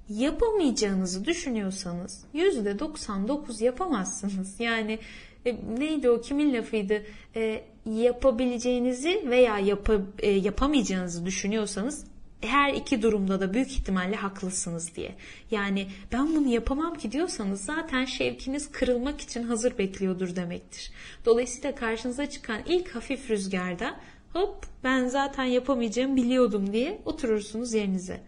yapamayacağınızı 0.09 1.25
düşünüyorsanız 1.25 2.25
%99 2.33 3.63
yapamazsınız. 3.63 4.59
Yani 4.59 4.99
e, 5.45 5.55
neydi 5.79 6.09
o 6.09 6.21
kimin 6.21 6.53
lafıydı? 6.53 7.03
E, 7.35 7.63
yapabileceğinizi 7.85 9.23
veya 9.29 9.59
yap, 9.59 9.89
e, 10.19 10.29
yapamayacağınızı 10.29 11.25
düşünüyorsanız 11.25 12.05
her 12.41 12.73
iki 12.73 13.01
durumda 13.01 13.39
da 13.39 13.53
büyük 13.53 13.71
ihtimalle 13.71 14.15
haklısınız 14.15 14.95
diye. 14.95 15.15
Yani 15.51 15.87
ben 16.11 16.35
bunu 16.35 16.47
yapamam 16.47 16.95
ki 16.95 17.11
diyorsanız 17.11 17.65
zaten 17.65 18.05
şevkiniz 18.05 18.71
kırılmak 18.71 19.21
için 19.21 19.43
hazır 19.43 19.77
bekliyordur 19.77 20.35
demektir. 20.35 20.91
Dolayısıyla 21.25 21.75
karşınıza 21.75 22.29
çıkan 22.29 22.61
ilk 22.65 22.95
hafif 22.95 23.29
rüzgarda 23.29 23.95
hop 24.33 24.65
ben 24.83 25.07
zaten 25.07 25.43
yapamayacağımı 25.43 26.15
biliyordum 26.15 26.73
diye 26.73 27.01
oturursunuz 27.05 27.73
yerinize. 27.73 28.21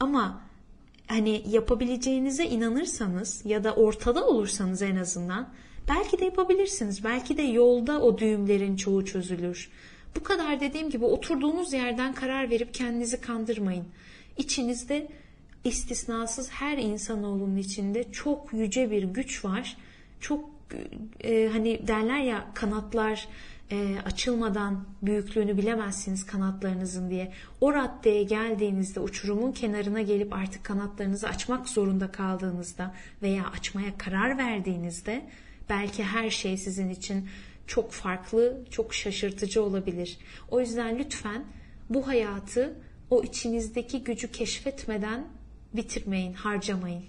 Ama 0.00 0.47
hani 1.08 1.42
yapabileceğinize 1.48 2.44
inanırsanız 2.44 3.42
ya 3.44 3.64
da 3.64 3.74
ortada 3.74 4.26
olursanız 4.26 4.82
en 4.82 4.96
azından 4.96 5.48
belki 5.88 6.18
de 6.18 6.24
yapabilirsiniz. 6.24 7.04
Belki 7.04 7.36
de 7.36 7.42
yolda 7.42 8.02
o 8.02 8.18
düğümlerin 8.18 8.76
çoğu 8.76 9.04
çözülür. 9.04 9.70
Bu 10.16 10.22
kadar 10.22 10.60
dediğim 10.60 10.90
gibi 10.90 11.04
oturduğunuz 11.04 11.72
yerden 11.72 12.14
karar 12.14 12.50
verip 12.50 12.74
kendinizi 12.74 13.20
kandırmayın. 13.20 13.84
İçinizde 14.36 15.08
istisnasız 15.64 16.50
her 16.50 16.78
insanoğlunun 16.78 17.56
içinde 17.56 18.12
çok 18.12 18.52
yüce 18.52 18.90
bir 18.90 19.02
güç 19.02 19.44
var. 19.44 19.76
Çok 20.20 20.50
e, 21.24 21.48
hani 21.52 21.88
derler 21.88 22.20
ya 22.20 22.46
kanatlar 22.54 23.28
e, 23.70 23.98
açılmadan 24.06 24.84
büyüklüğünü 25.02 25.56
bilemezsiniz 25.56 26.26
kanatlarınızın 26.26 27.10
diye. 27.10 27.32
O 27.60 27.74
raddeye 27.74 28.22
geldiğinizde 28.22 29.00
uçurumun 29.00 29.52
kenarına 29.52 30.02
gelip 30.02 30.32
artık 30.32 30.64
kanatlarınızı 30.64 31.28
açmak 31.28 31.68
zorunda 31.68 32.12
kaldığınızda 32.12 32.94
veya 33.22 33.46
açmaya 33.46 33.98
karar 33.98 34.38
verdiğinizde 34.38 35.26
belki 35.70 36.04
her 36.04 36.30
şey 36.30 36.56
sizin 36.56 36.90
için 36.90 37.28
çok 37.66 37.92
farklı, 37.92 38.64
çok 38.70 38.94
şaşırtıcı 38.94 39.62
olabilir. 39.62 40.18
O 40.50 40.60
yüzden 40.60 40.98
lütfen 40.98 41.44
bu 41.90 42.08
hayatı 42.08 42.74
o 43.10 43.22
içinizdeki 43.22 44.04
gücü 44.04 44.32
keşfetmeden 44.32 45.26
bitirmeyin, 45.74 46.32
harcamayın. 46.32 47.04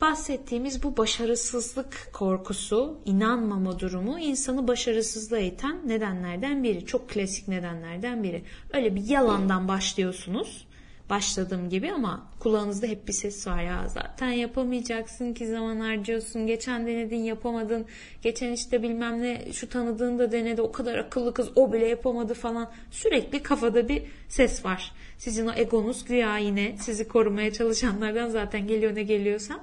Bahsettiğimiz 0.00 0.82
bu 0.82 0.96
başarısızlık 0.96 2.08
korkusu, 2.12 2.98
inanmama 3.04 3.80
durumu 3.80 4.18
insanı 4.18 4.68
başarısızlığa 4.68 5.40
iten 5.40 5.88
nedenlerden 5.88 6.62
biri. 6.62 6.86
Çok 6.86 7.10
klasik 7.10 7.48
nedenlerden 7.48 8.22
biri. 8.22 8.42
Öyle 8.72 8.94
bir 8.94 9.08
yalandan 9.08 9.68
başlıyorsunuz. 9.68 10.66
Başladığım 11.10 11.68
gibi 11.68 11.92
ama 11.92 12.26
kulağınızda 12.38 12.86
hep 12.86 13.08
bir 13.08 13.12
ses 13.12 13.46
var 13.46 13.62
ya 13.62 13.88
zaten 13.88 14.30
yapamayacaksın 14.30 15.34
ki 15.34 15.46
zaman 15.46 15.80
harcıyorsun. 15.80 16.46
Geçen 16.46 16.86
denedin 16.86 17.22
yapamadın. 17.22 17.86
Geçen 18.22 18.52
işte 18.52 18.82
bilmem 18.82 19.22
ne 19.22 19.52
şu 19.52 19.68
tanıdığın 19.68 20.18
da 20.18 20.32
denedi 20.32 20.62
o 20.62 20.72
kadar 20.72 20.98
akıllı 20.98 21.34
kız 21.34 21.48
o 21.56 21.72
bile 21.72 21.86
yapamadı 21.86 22.34
falan. 22.34 22.70
Sürekli 22.90 23.42
kafada 23.42 23.88
bir 23.88 24.02
ses 24.28 24.64
var. 24.64 24.92
Sizin 25.18 25.46
o 25.46 25.52
egonuz 25.56 26.04
güya 26.04 26.38
yine 26.38 26.76
sizi 26.78 27.08
korumaya 27.08 27.52
çalışanlardan 27.52 28.28
zaten 28.28 28.66
geliyor 28.66 28.94
ne 28.94 29.02
geliyorsa 29.02 29.60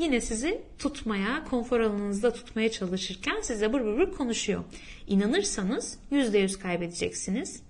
yine 0.00 0.20
sizi 0.20 0.62
tutmaya, 0.78 1.44
konfor 1.44 1.80
alanınızda 1.80 2.32
tutmaya 2.32 2.70
çalışırken 2.70 3.40
size 3.40 3.72
bır 3.72 3.84
bır 3.84 3.98
bır 3.98 4.12
konuşuyor. 4.12 4.64
İnanırsanız 5.06 5.98
%100 6.12 6.58
kaybedeceksiniz. 6.58 7.62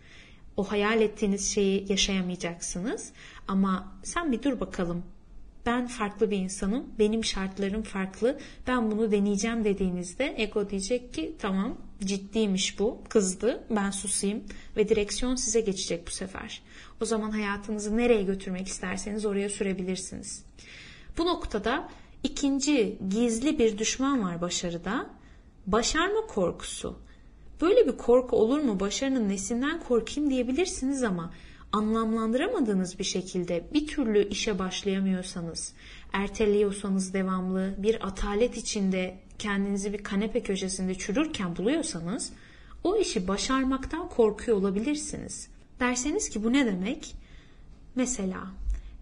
O 0.56 0.64
hayal 0.64 1.00
ettiğiniz 1.00 1.54
şeyi 1.54 1.92
yaşayamayacaksınız. 1.92 3.12
Ama 3.48 3.92
sen 4.02 4.32
bir 4.32 4.42
dur 4.42 4.60
bakalım. 4.60 5.02
Ben 5.66 5.86
farklı 5.86 6.30
bir 6.30 6.36
insanım. 6.36 6.86
Benim 6.98 7.24
şartlarım 7.24 7.82
farklı. 7.82 8.38
Ben 8.66 8.90
bunu 8.90 9.12
deneyeceğim 9.12 9.64
dediğinizde 9.64 10.34
ego 10.36 10.70
diyecek 10.70 11.14
ki 11.14 11.36
tamam 11.38 11.78
ciddiymiş 12.04 12.78
bu. 12.78 12.98
Kızdı. 13.08 13.64
Ben 13.70 13.90
susayım 13.90 14.44
ve 14.76 14.88
direksiyon 14.88 15.34
size 15.34 15.60
geçecek 15.60 16.06
bu 16.06 16.10
sefer. 16.10 16.62
O 17.00 17.04
zaman 17.04 17.30
hayatınızı 17.30 17.96
nereye 17.96 18.22
götürmek 18.22 18.68
isterseniz 18.68 19.26
oraya 19.26 19.48
sürebilirsiniz. 19.48 20.44
Bu 21.18 21.26
noktada 21.26 21.88
ikinci 22.24 22.98
gizli 23.08 23.58
bir 23.58 23.78
düşman 23.78 24.22
var 24.22 24.40
başarıda. 24.40 25.06
Başarma 25.66 26.26
korkusu. 26.26 26.98
Böyle 27.60 27.86
bir 27.86 27.96
korku 27.96 28.36
olur 28.36 28.60
mu? 28.60 28.80
Başarının 28.80 29.28
nesinden 29.28 29.80
korkayım 29.80 30.30
diyebilirsiniz 30.30 31.02
ama 31.02 31.32
anlamlandıramadığınız 31.72 32.98
bir 32.98 33.04
şekilde 33.04 33.64
bir 33.74 33.86
türlü 33.86 34.28
işe 34.28 34.58
başlayamıyorsanız, 34.58 35.74
erteliyorsanız 36.12 37.14
devamlı 37.14 37.74
bir 37.78 38.06
atalet 38.06 38.56
içinde 38.56 39.18
kendinizi 39.38 39.92
bir 39.92 40.04
kanepe 40.04 40.42
köşesinde 40.42 40.94
çürürken 40.94 41.56
buluyorsanız 41.56 42.32
o 42.84 42.96
işi 42.96 43.28
başarmaktan 43.28 44.08
korkuyor 44.08 44.58
olabilirsiniz. 44.58 45.48
Derseniz 45.80 46.28
ki 46.28 46.44
bu 46.44 46.52
ne 46.52 46.66
demek? 46.66 47.14
Mesela 47.94 48.46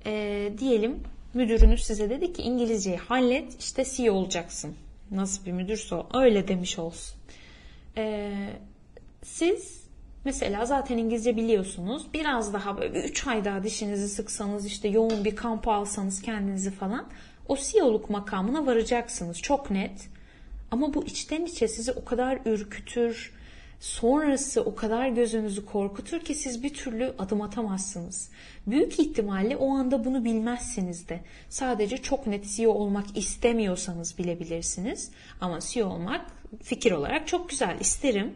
e, 0.07 0.53
diyelim 0.59 0.97
müdürünüz 1.35 1.85
size 1.85 2.11
dedi 2.11 2.33
ki 2.33 2.43
İngilizceyi 2.43 2.97
hallet 2.97 3.61
işte 3.61 3.85
CEO 3.85 4.15
olacaksın. 4.15 4.75
Nasıl 5.11 5.47
bir 5.47 5.53
müdürse 5.53 5.95
o 5.95 6.07
öyle 6.15 6.49
demiş 6.49 6.79
olsun. 6.79 7.19
E, 7.97 8.33
siz 9.23 9.83
mesela 10.25 10.67
zaten 10.67 10.99
İngilizce 10.99 11.37
biliyorsunuz. 11.37 12.07
Biraz 12.15 12.53
daha 12.53 12.79
böyle 12.79 13.05
3 13.05 13.27
ay 13.27 13.45
daha 13.45 13.63
dişinizi 13.63 14.09
sıksanız 14.09 14.67
işte 14.67 14.89
yoğun 14.89 15.25
bir 15.25 15.37
kampa 15.37 15.73
alsanız 15.73 16.23
kendinizi 16.23 16.71
falan 16.71 17.09
o 17.49 17.57
CEO'luk 17.57 18.11
makamına 18.11 18.67
varacaksınız. 18.67 19.43
Çok 19.43 19.71
net. 19.71 20.09
Ama 20.71 20.95
bu 20.95 21.05
içten 21.05 21.45
içe 21.45 21.69
sizi 21.69 21.93
o 21.93 22.05
kadar 22.05 22.39
ürkütür, 22.45 23.33
sonrası 23.81 24.65
o 24.65 24.75
kadar 24.75 25.09
gözünüzü 25.09 25.67
korkutur 25.67 26.21
ki 26.21 26.35
siz 26.35 26.63
bir 26.63 26.75
türlü 26.75 27.15
adım 27.19 27.43
atamazsınız. 27.43 28.31
Büyük 28.67 29.01
ihtimalle 29.01 29.57
o 29.57 29.71
anda 29.71 30.05
bunu 30.05 30.25
bilmezsiniz 30.25 31.09
de. 31.09 31.21
Sadece 31.49 31.97
çok 31.97 32.27
net 32.27 32.47
CEO 32.57 32.73
olmak 32.73 33.17
istemiyorsanız 33.17 34.19
bilebilirsiniz. 34.19 35.11
Ama 35.41 35.61
CEO 35.61 35.89
olmak 35.89 36.27
fikir 36.63 36.93
olarak 36.93 37.29
çok 37.29 37.51
güzel 37.51 37.81
isterim. 37.81 38.35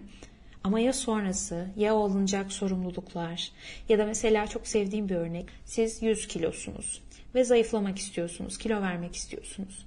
Ama 0.64 0.80
ya 0.80 0.92
sonrası, 0.92 1.66
ya 1.76 1.94
alınacak 1.94 2.52
sorumluluklar 2.52 3.50
ya 3.88 3.98
da 3.98 4.06
mesela 4.06 4.46
çok 4.46 4.66
sevdiğim 4.66 5.08
bir 5.08 5.14
örnek. 5.14 5.46
Siz 5.64 6.02
100 6.02 6.28
kilosunuz 6.28 7.02
ve 7.34 7.44
zayıflamak 7.44 7.98
istiyorsunuz, 7.98 8.58
kilo 8.58 8.82
vermek 8.82 9.16
istiyorsunuz. 9.16 9.86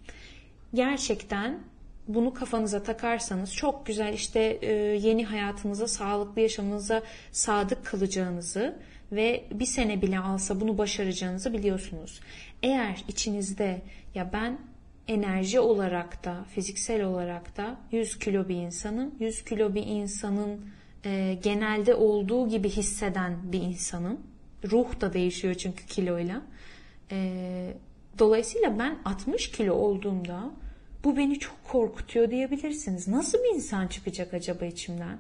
Gerçekten 0.74 1.59
bunu 2.07 2.33
kafanıza 2.33 2.83
takarsanız 2.83 3.53
çok 3.53 3.85
güzel 3.85 4.13
işte 4.13 4.39
e, 4.62 4.74
yeni 4.74 5.25
hayatınıza, 5.25 5.88
sağlıklı 5.88 6.41
yaşamınıza 6.41 7.03
sadık 7.31 7.85
kalacağınızı 7.85 8.75
ve 9.12 9.45
bir 9.51 9.65
sene 9.65 10.01
bile 10.01 10.19
alsa 10.19 10.62
bunu 10.62 10.77
başaracağınızı 10.77 11.53
biliyorsunuz. 11.53 12.19
Eğer 12.63 13.03
içinizde 13.07 13.81
ya 14.15 14.33
ben 14.33 14.57
enerji 15.07 15.59
olarak 15.59 16.24
da 16.24 16.45
fiziksel 16.55 17.03
olarak 17.03 17.57
da 17.57 17.77
100 17.91 18.20
kilo 18.20 18.48
bir 18.48 18.55
insanım. 18.55 19.15
100 19.20 19.44
kilo 19.44 19.75
bir 19.75 19.83
insanın 19.85 20.61
e, 21.05 21.37
genelde 21.44 21.96
olduğu 21.96 22.50
gibi 22.50 22.70
hisseden 22.70 23.51
bir 23.51 23.61
insanım. 23.61 24.20
Ruh 24.72 25.01
da 25.01 25.13
değişiyor 25.13 25.53
çünkü 25.53 25.85
kiloyla. 25.85 26.41
E, 27.11 27.74
dolayısıyla 28.20 28.79
ben 28.79 28.98
60 29.05 29.51
kilo 29.51 29.74
olduğumda 29.74 30.51
bu 31.05 31.18
beni 31.18 31.39
çok 31.39 31.63
korkutuyor 31.63 32.31
diyebilirsiniz. 32.31 33.07
Nasıl 33.07 33.37
bir 33.37 33.55
insan 33.55 33.87
çıkacak 33.87 34.33
acaba 34.33 34.65
içimden? 34.65 35.18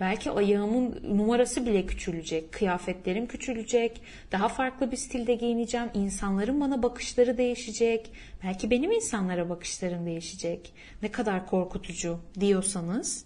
Belki 0.00 0.30
ayağımın 0.30 1.00
numarası 1.16 1.66
bile 1.66 1.86
küçülecek, 1.86 2.52
kıyafetlerim 2.52 3.26
küçülecek, 3.26 4.00
daha 4.32 4.48
farklı 4.48 4.90
bir 4.90 4.96
stilde 4.96 5.34
giyineceğim, 5.34 5.90
insanların 5.94 6.60
bana 6.60 6.82
bakışları 6.82 7.38
değişecek, 7.38 8.10
belki 8.44 8.70
benim 8.70 8.92
insanlara 8.92 9.48
bakışlarım 9.50 10.06
değişecek. 10.06 10.72
Ne 11.02 11.12
kadar 11.12 11.46
korkutucu 11.46 12.18
diyorsanız 12.40 13.24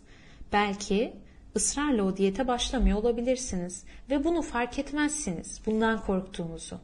belki 0.53 1.12
ısrarla 1.57 2.03
o 2.03 2.17
diyete 2.17 2.49
başlamıyor 2.49 2.99
olabilirsiniz 2.99 3.85
ve 4.11 4.25
bunu 4.25 4.43
fark 4.43 4.79
etmezsiniz 4.79 5.61
bundan 5.67 6.01
korktuğunuzu. 6.01 6.79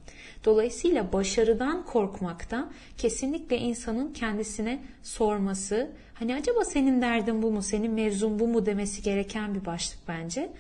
Dolayısıyla 0.45 1.13
başarıdan 1.13 1.85
korkmakta 1.85 2.71
kesinlikle 2.99 3.59
insanın 3.59 4.13
kendisine 4.13 4.83
sorması, 5.03 5.91
hani 6.15 6.35
acaba 6.35 6.65
senin 6.65 7.03
derdin 7.03 7.43
bu 7.43 7.51
mu, 7.51 7.63
senin 7.63 7.93
mevzun 7.93 8.39
bu 8.39 8.49
mu 8.49 8.67
demesi 8.67 9.03
gereken 9.03 9.55
bir 9.55 9.65
başlık 9.67 9.99
bence. 10.09 10.53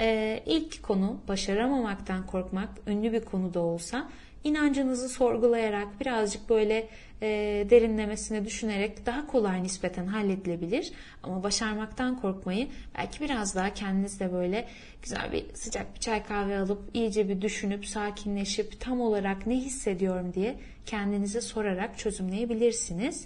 Ee, 0.00 0.42
ilk 0.46 0.82
konu 0.82 1.20
başaramamaktan 1.28 2.26
korkmak 2.26 2.68
ünlü 2.86 3.12
bir 3.12 3.24
konu 3.24 3.54
da 3.54 3.60
olsa 3.60 4.08
inancınızı 4.44 5.08
sorgulayarak 5.08 6.00
birazcık 6.00 6.48
böyle 6.48 6.88
e, 7.22 7.28
derinlemesine 7.70 8.44
düşünerek 8.44 9.06
daha 9.06 9.26
kolay 9.26 9.62
nispeten 9.62 10.06
halledilebilir. 10.06 10.92
Ama 11.22 11.42
başarmaktan 11.42 12.20
korkmayı 12.20 12.68
belki 12.98 13.20
biraz 13.20 13.54
daha 13.54 13.74
kendinizle 13.74 14.32
böyle 14.32 14.68
güzel 15.02 15.32
bir 15.32 15.44
sıcak 15.54 15.94
bir 15.94 16.00
çay 16.00 16.22
kahve 16.24 16.58
alıp 16.58 16.82
iyice 16.94 17.28
bir 17.28 17.42
düşünüp 17.42 17.86
sakinleşip 17.86 18.80
tam 18.80 19.00
olarak 19.00 19.46
ne 19.46 19.56
hissediyorum 19.56 20.34
diye 20.34 20.56
kendinize 20.86 21.40
sorarak 21.40 21.98
çözümleyebilirsiniz. 21.98 23.24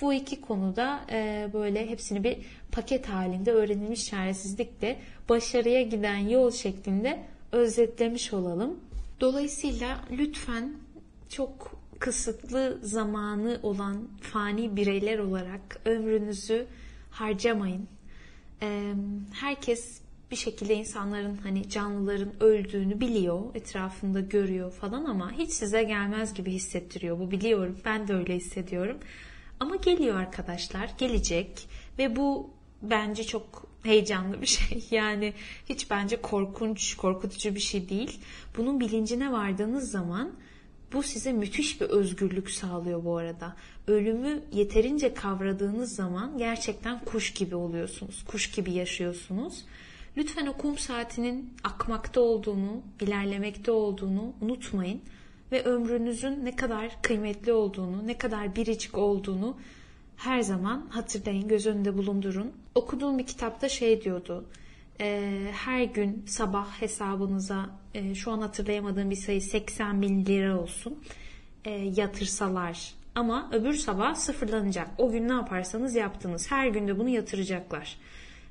Bu 0.00 0.14
iki 0.14 0.40
konuda 0.40 1.00
e, 1.10 1.48
böyle 1.52 1.90
hepsini 1.90 2.24
bir 2.24 2.38
paket 2.72 3.08
halinde 3.08 3.52
öğrenilmiş 3.52 4.06
çaresizlikle 4.06 4.96
başarıya 5.28 5.82
giden 5.82 6.16
yol 6.16 6.50
şeklinde 6.50 7.18
özetlemiş 7.52 8.32
olalım. 8.32 8.80
Dolayısıyla 9.20 10.00
lütfen 10.10 10.72
çok 11.28 11.80
kısıtlı 11.98 12.78
zamanı 12.82 13.60
olan 13.62 14.08
fani 14.20 14.76
bireyler 14.76 15.18
olarak 15.18 15.80
ömrünüzü 15.84 16.66
harcamayın. 17.10 17.88
Herkes 19.32 20.00
bir 20.30 20.36
şekilde 20.36 20.74
insanların 20.74 21.36
hani 21.36 21.68
canlıların 21.68 22.42
öldüğünü 22.42 23.00
biliyor, 23.00 23.54
etrafında 23.54 24.20
görüyor 24.20 24.72
falan 24.72 25.04
ama 25.04 25.32
hiç 25.32 25.50
size 25.50 25.82
gelmez 25.82 26.34
gibi 26.34 26.52
hissettiriyor. 26.52 27.18
Bu 27.18 27.30
biliyorum. 27.30 27.78
Ben 27.84 28.08
de 28.08 28.14
öyle 28.14 28.36
hissediyorum. 28.36 28.98
Ama 29.60 29.76
geliyor 29.76 30.16
arkadaşlar, 30.16 30.90
gelecek 30.98 31.68
ve 31.98 32.16
bu 32.16 32.50
bence 32.82 33.24
çok 33.24 33.69
heyecanlı 33.82 34.42
bir 34.42 34.46
şey. 34.46 34.84
Yani 34.90 35.32
hiç 35.68 35.90
bence 35.90 36.16
korkunç, 36.16 36.96
korkutucu 36.96 37.54
bir 37.54 37.60
şey 37.60 37.88
değil. 37.88 38.20
Bunun 38.56 38.80
bilincine 38.80 39.32
vardığınız 39.32 39.90
zaman 39.90 40.32
bu 40.92 41.02
size 41.02 41.32
müthiş 41.32 41.80
bir 41.80 41.86
özgürlük 41.86 42.50
sağlıyor 42.50 43.04
bu 43.04 43.16
arada. 43.16 43.56
Ölümü 43.86 44.42
yeterince 44.52 45.14
kavradığınız 45.14 45.94
zaman 45.94 46.38
gerçekten 46.38 47.04
kuş 47.04 47.32
gibi 47.32 47.54
oluyorsunuz. 47.54 48.24
Kuş 48.26 48.50
gibi 48.50 48.72
yaşıyorsunuz. 48.72 49.64
Lütfen 50.16 50.46
o 50.46 50.52
kum 50.52 50.78
saatinin 50.78 51.54
akmakta 51.64 52.20
olduğunu, 52.20 52.82
ilerlemekte 53.00 53.70
olduğunu 53.70 54.32
unutmayın 54.40 55.00
ve 55.52 55.64
ömrünüzün 55.64 56.44
ne 56.44 56.56
kadar 56.56 57.02
kıymetli 57.02 57.52
olduğunu, 57.52 58.06
ne 58.06 58.18
kadar 58.18 58.56
biricik 58.56 58.98
olduğunu 58.98 59.56
her 60.20 60.40
zaman 60.40 60.86
hatırlayın, 60.90 61.48
göz 61.48 61.66
önünde 61.66 61.98
bulundurun. 61.98 62.52
Okuduğum 62.74 63.18
bir 63.18 63.26
kitapta 63.26 63.68
şey 63.68 64.02
diyordu. 64.04 64.44
E, 65.00 65.38
her 65.52 65.82
gün 65.82 66.24
sabah 66.26 66.82
hesabınıza 66.82 67.70
e, 67.94 68.14
şu 68.14 68.30
an 68.30 68.40
hatırlayamadığım 68.40 69.10
bir 69.10 69.16
sayı 69.16 69.42
80 69.42 70.02
bin 70.02 70.26
lira 70.26 70.60
olsun 70.60 70.98
e, 71.64 71.70
yatırsalar. 71.70 72.94
Ama 73.14 73.50
öbür 73.52 73.74
sabah 73.74 74.14
sıfırlanacak. 74.14 74.88
O 74.98 75.10
gün 75.10 75.28
ne 75.28 75.32
yaparsanız 75.32 75.94
yaptınız. 75.94 76.50
Her 76.50 76.66
günde 76.66 76.98
bunu 76.98 77.08
yatıracaklar. 77.08 77.96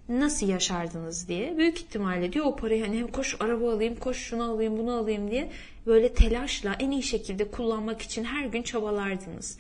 Nasıl 0.09 0.47
yaşardınız 0.47 1.27
diye. 1.27 1.57
Büyük 1.57 1.77
ihtimalle 1.77 2.33
diyor 2.33 2.45
o 2.45 2.55
parayı 2.55 2.85
hani 2.85 3.11
koş 3.11 3.35
araba 3.39 3.73
alayım, 3.73 3.95
koş 3.95 4.17
şunu 4.17 4.43
alayım, 4.43 4.77
bunu 4.77 4.91
alayım 4.91 5.31
diye 5.31 5.51
böyle 5.85 6.13
telaşla 6.13 6.75
en 6.79 6.91
iyi 6.91 7.03
şekilde 7.03 7.51
kullanmak 7.51 8.01
için 8.01 8.23
her 8.23 8.45
gün 8.45 8.63
çabalardınız 8.63 9.57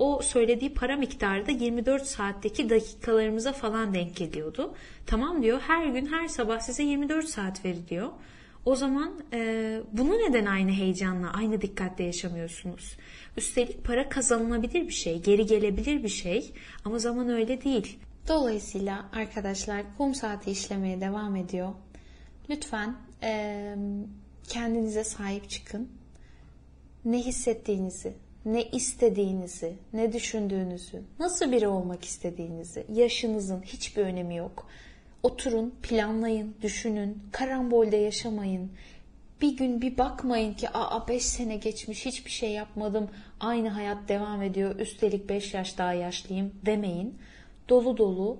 o 0.00 0.22
söylediği 0.22 0.74
para 0.74 0.96
miktarı 0.96 1.46
da 1.46 1.50
24 1.50 2.06
saatteki 2.06 2.70
dakikalarımıza 2.70 3.52
falan 3.52 3.94
denk 3.94 4.16
geliyordu. 4.16 4.74
Tamam 5.06 5.42
diyor 5.42 5.60
her 5.60 5.86
gün 5.86 6.06
her 6.06 6.28
sabah 6.28 6.60
size 6.60 6.82
24 6.82 7.24
saat 7.28 7.64
veriliyor. 7.64 8.08
O 8.64 8.76
zaman 8.76 9.20
e, 9.32 9.80
bunu 9.92 10.12
neden 10.12 10.46
aynı 10.46 10.70
heyecanla, 10.70 11.32
aynı 11.32 11.60
dikkatle 11.60 12.04
yaşamıyorsunuz? 12.04 12.96
Üstelik 13.36 13.84
para 13.84 14.08
kazanılabilir 14.08 14.88
bir 14.88 14.92
şey, 14.92 15.22
geri 15.22 15.46
gelebilir 15.46 16.02
bir 16.02 16.08
şey 16.08 16.52
ama 16.84 16.98
zaman 16.98 17.28
öyle 17.28 17.64
değil. 17.64 17.98
Dolayısıyla 18.28 19.10
arkadaşlar 19.12 19.82
kum 19.96 20.14
saati 20.14 20.50
işlemeye 20.50 21.00
devam 21.00 21.36
ediyor. 21.36 21.72
Lütfen 22.50 22.96
e, 23.22 23.74
kendinize 24.48 25.04
sahip 25.04 25.50
çıkın. 25.50 25.88
Ne 27.04 27.18
hissettiğinizi, 27.18 28.14
ne 28.44 28.64
istediğinizi, 28.64 29.72
ne 29.92 30.12
düşündüğünüzü, 30.12 31.02
nasıl 31.18 31.52
biri 31.52 31.68
olmak 31.68 32.04
istediğinizi, 32.04 32.86
yaşınızın 32.94 33.62
hiçbir 33.62 34.02
önemi 34.02 34.36
yok. 34.36 34.66
Oturun, 35.22 35.74
planlayın, 35.82 36.54
düşünün, 36.62 37.22
karambolde 37.32 37.96
yaşamayın. 37.96 38.70
Bir 39.40 39.56
gün 39.56 39.82
bir 39.82 39.98
bakmayın 39.98 40.54
ki 40.54 40.68
aa 40.70 41.08
5 41.08 41.24
sene 41.24 41.56
geçmiş 41.56 42.06
hiçbir 42.06 42.30
şey 42.30 42.50
yapmadım. 42.50 43.10
Aynı 43.40 43.68
hayat 43.68 44.08
devam 44.08 44.42
ediyor. 44.42 44.78
Üstelik 44.78 45.28
5 45.28 45.54
yaş 45.54 45.78
daha 45.78 45.92
yaşlıyım 45.92 46.54
demeyin. 46.66 47.18
Dolu 47.68 47.96
dolu 47.96 48.38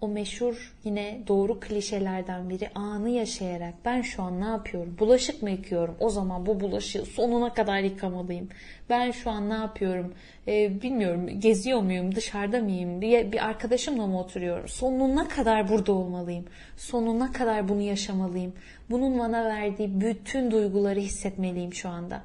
o 0.00 0.08
meşhur 0.08 0.74
yine 0.84 1.20
doğru 1.28 1.60
klişelerden 1.60 2.50
biri 2.50 2.70
anı 2.74 3.10
yaşayarak 3.10 3.74
ben 3.84 4.02
şu 4.02 4.22
an 4.22 4.40
ne 4.40 4.44
yapıyorum? 4.44 4.96
Bulaşık 4.98 5.42
mı 5.42 5.50
yıkıyorum? 5.50 5.96
O 6.00 6.10
zaman 6.10 6.46
bu 6.46 6.60
bulaşığı 6.60 7.04
sonuna 7.04 7.54
kadar 7.54 7.80
yıkamalıyım. 7.80 8.48
Ben 8.90 9.10
şu 9.10 9.30
an 9.30 9.50
ne 9.50 9.54
yapıyorum? 9.54 10.14
Ee, 10.48 10.82
bilmiyorum 10.82 11.40
geziyor 11.40 11.80
muyum? 11.80 12.14
Dışarıda 12.14 12.60
mıyım? 12.60 13.02
diye 13.02 13.32
bir 13.32 13.46
arkadaşımla 13.46 14.06
mı 14.06 14.20
oturuyorum? 14.20 14.68
Sonuna 14.68 15.28
kadar 15.28 15.68
burada 15.68 15.92
olmalıyım. 15.92 16.44
Sonuna 16.76 17.32
kadar 17.32 17.68
bunu 17.68 17.80
yaşamalıyım. 17.80 18.52
Bunun 18.90 19.18
bana 19.18 19.44
verdiği 19.44 20.00
bütün 20.00 20.50
duyguları 20.50 21.00
hissetmeliyim 21.00 21.74
şu 21.74 21.88
anda. 21.88 22.22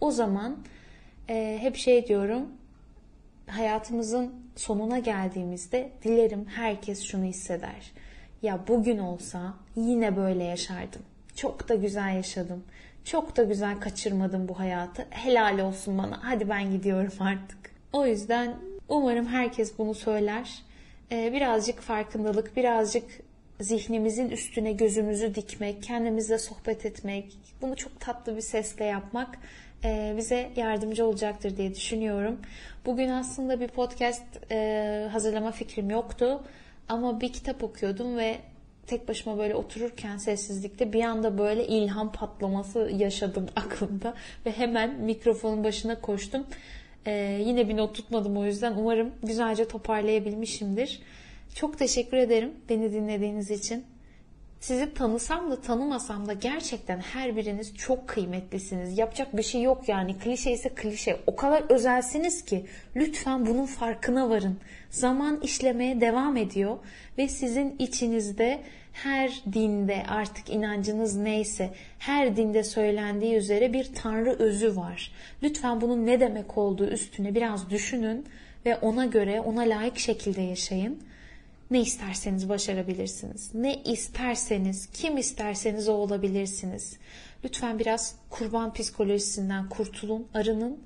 O 0.00 0.10
zaman 0.10 0.56
e, 1.28 1.58
hep 1.60 1.76
şey 1.76 2.06
diyorum 2.06 2.48
hayatımızın 3.46 4.41
sonuna 4.56 4.98
geldiğimizde 4.98 5.90
dilerim 6.04 6.46
herkes 6.48 7.02
şunu 7.02 7.24
hisseder. 7.24 7.92
Ya 8.42 8.60
bugün 8.68 8.98
olsa 8.98 9.54
yine 9.76 10.16
böyle 10.16 10.44
yaşardım. 10.44 11.02
Çok 11.36 11.68
da 11.68 11.74
güzel 11.74 12.16
yaşadım. 12.16 12.64
Çok 13.04 13.36
da 13.36 13.42
güzel 13.42 13.80
kaçırmadım 13.80 14.48
bu 14.48 14.58
hayatı. 14.58 15.06
Helal 15.10 15.58
olsun 15.58 15.98
bana. 15.98 16.20
Hadi 16.22 16.48
ben 16.48 16.70
gidiyorum 16.70 17.12
artık. 17.20 17.58
O 17.92 18.06
yüzden 18.06 18.56
umarım 18.88 19.26
herkes 19.26 19.78
bunu 19.78 19.94
söyler. 19.94 20.62
Ee, 21.12 21.32
birazcık 21.32 21.80
farkındalık, 21.80 22.56
birazcık 22.56 23.04
zihnimizin 23.60 24.30
üstüne 24.30 24.72
gözümüzü 24.72 25.34
dikmek, 25.34 25.82
kendimizle 25.82 26.38
sohbet 26.38 26.86
etmek, 26.86 27.38
bunu 27.62 27.76
çok 27.76 28.00
tatlı 28.00 28.36
bir 28.36 28.40
sesle 28.40 28.84
yapmak 28.84 29.38
bize 30.16 30.50
yardımcı 30.56 31.06
olacaktır 31.06 31.56
diye 31.56 31.74
düşünüyorum. 31.74 32.38
Bugün 32.86 33.08
aslında 33.08 33.60
bir 33.60 33.68
podcast 33.68 34.24
e, 34.50 35.08
hazırlama 35.12 35.50
fikrim 35.50 35.90
yoktu 35.90 36.42
ama 36.88 37.20
bir 37.20 37.32
kitap 37.32 37.62
okuyordum 37.64 38.16
ve 38.16 38.38
tek 38.86 39.08
başıma 39.08 39.38
böyle 39.38 39.54
otururken 39.54 40.16
sessizlikte 40.16 40.92
bir 40.92 41.02
anda 41.02 41.38
böyle 41.38 41.66
ilham 41.66 42.12
patlaması 42.12 42.90
yaşadım 42.96 43.46
aklımda 43.56 44.14
ve 44.46 44.52
hemen 44.52 45.00
mikrofonun 45.00 45.64
başına 45.64 46.00
koştum. 46.00 46.46
Ee, 47.06 47.42
yine 47.46 47.68
bir 47.68 47.76
not 47.76 47.94
tutmadım 47.94 48.36
o 48.36 48.44
yüzden 48.44 48.74
umarım 48.76 49.10
güzelce 49.22 49.68
toparlayabilmişimdir. 49.68 51.00
Çok 51.54 51.78
teşekkür 51.78 52.16
ederim 52.16 52.52
beni 52.68 52.92
dinlediğiniz 52.92 53.50
için. 53.50 53.84
Sizi 54.62 54.94
tanısam 54.94 55.50
da 55.50 55.60
tanımasam 55.60 56.28
da 56.28 56.32
gerçekten 56.32 56.98
her 56.98 57.36
biriniz 57.36 57.74
çok 57.76 58.08
kıymetlisiniz. 58.08 58.98
Yapacak 58.98 59.36
bir 59.36 59.42
şey 59.42 59.62
yok 59.62 59.88
yani. 59.88 60.18
Klişe 60.18 60.50
ise 60.50 60.68
klişe. 60.68 61.20
O 61.26 61.36
kadar 61.36 61.62
özelsiniz 61.70 62.44
ki 62.44 62.66
lütfen 62.96 63.46
bunun 63.46 63.66
farkına 63.66 64.30
varın. 64.30 64.58
Zaman 64.90 65.40
işlemeye 65.40 66.00
devam 66.00 66.36
ediyor 66.36 66.78
ve 67.18 67.28
sizin 67.28 67.76
içinizde 67.78 68.60
her 68.92 69.42
dinde 69.52 70.02
artık 70.08 70.50
inancınız 70.50 71.16
neyse 71.16 71.70
her 71.98 72.36
dinde 72.36 72.64
söylendiği 72.64 73.34
üzere 73.34 73.72
bir 73.72 73.94
tanrı 73.94 74.30
özü 74.30 74.76
var. 74.76 75.12
Lütfen 75.42 75.80
bunun 75.80 76.06
ne 76.06 76.20
demek 76.20 76.58
olduğu 76.58 76.86
üstüne 76.86 77.34
biraz 77.34 77.70
düşünün 77.70 78.26
ve 78.66 78.76
ona 78.76 79.06
göre 79.06 79.40
ona 79.40 79.60
layık 79.60 79.98
şekilde 79.98 80.42
yaşayın. 80.42 81.02
Ne 81.72 81.80
isterseniz 81.80 82.48
başarabilirsiniz. 82.48 83.54
Ne 83.54 83.82
isterseniz, 83.82 84.88
kim 84.92 85.18
isterseniz 85.18 85.88
o 85.88 85.92
olabilirsiniz. 85.92 86.96
Lütfen 87.44 87.78
biraz 87.78 88.14
kurban 88.30 88.72
psikolojisinden 88.72 89.68
kurtulun, 89.68 90.26
arının 90.34 90.78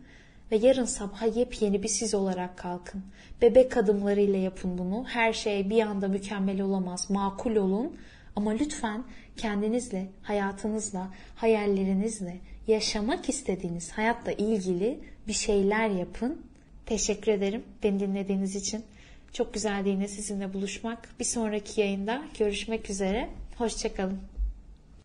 ve 0.53 0.57
yarın 0.57 0.85
sabah 0.85 1.37
yepyeni 1.37 1.83
bir 1.83 1.89
siz 1.89 2.15
olarak 2.15 2.57
kalkın. 2.59 3.03
Bebek 3.43 3.77
adımlarıyla 3.77 4.39
yapın 4.39 4.79
bunu. 4.79 5.05
Her 5.09 5.33
şey 5.33 5.71
bir 5.71 5.83
anda 5.83 6.09
mükemmel 6.09 6.61
olamaz. 6.61 7.11
Makul 7.11 7.57
olun. 7.57 7.97
Ama 8.37 8.51
lütfen 8.51 9.05
kendinizle, 9.37 10.07
hayatınızla, 10.23 11.11
hayallerinizle, 11.37 12.37
yaşamak 12.69 13.29
istediğiniz 13.29 13.91
hayatla 13.91 14.33
ilgili 14.33 14.99
bir 15.29 15.33
şeyler 15.33 15.89
yapın. 15.89 16.41
Teşekkür 16.87 17.33
ederim 17.33 17.63
beni 17.83 18.01
dinlediğiniz 18.01 18.57
için. 18.57 18.85
Çok 19.37 19.55
güzeldi 19.55 19.89
yine 19.89 20.09
sizinle 20.09 20.53
buluşmak. 20.55 21.09
Bir 21.21 21.25
sonraki 21.25 21.81
yayında 21.81 22.23
görüşmek 22.39 22.91
üzere. 22.91 23.29
Hoşçakalın. 23.59 24.36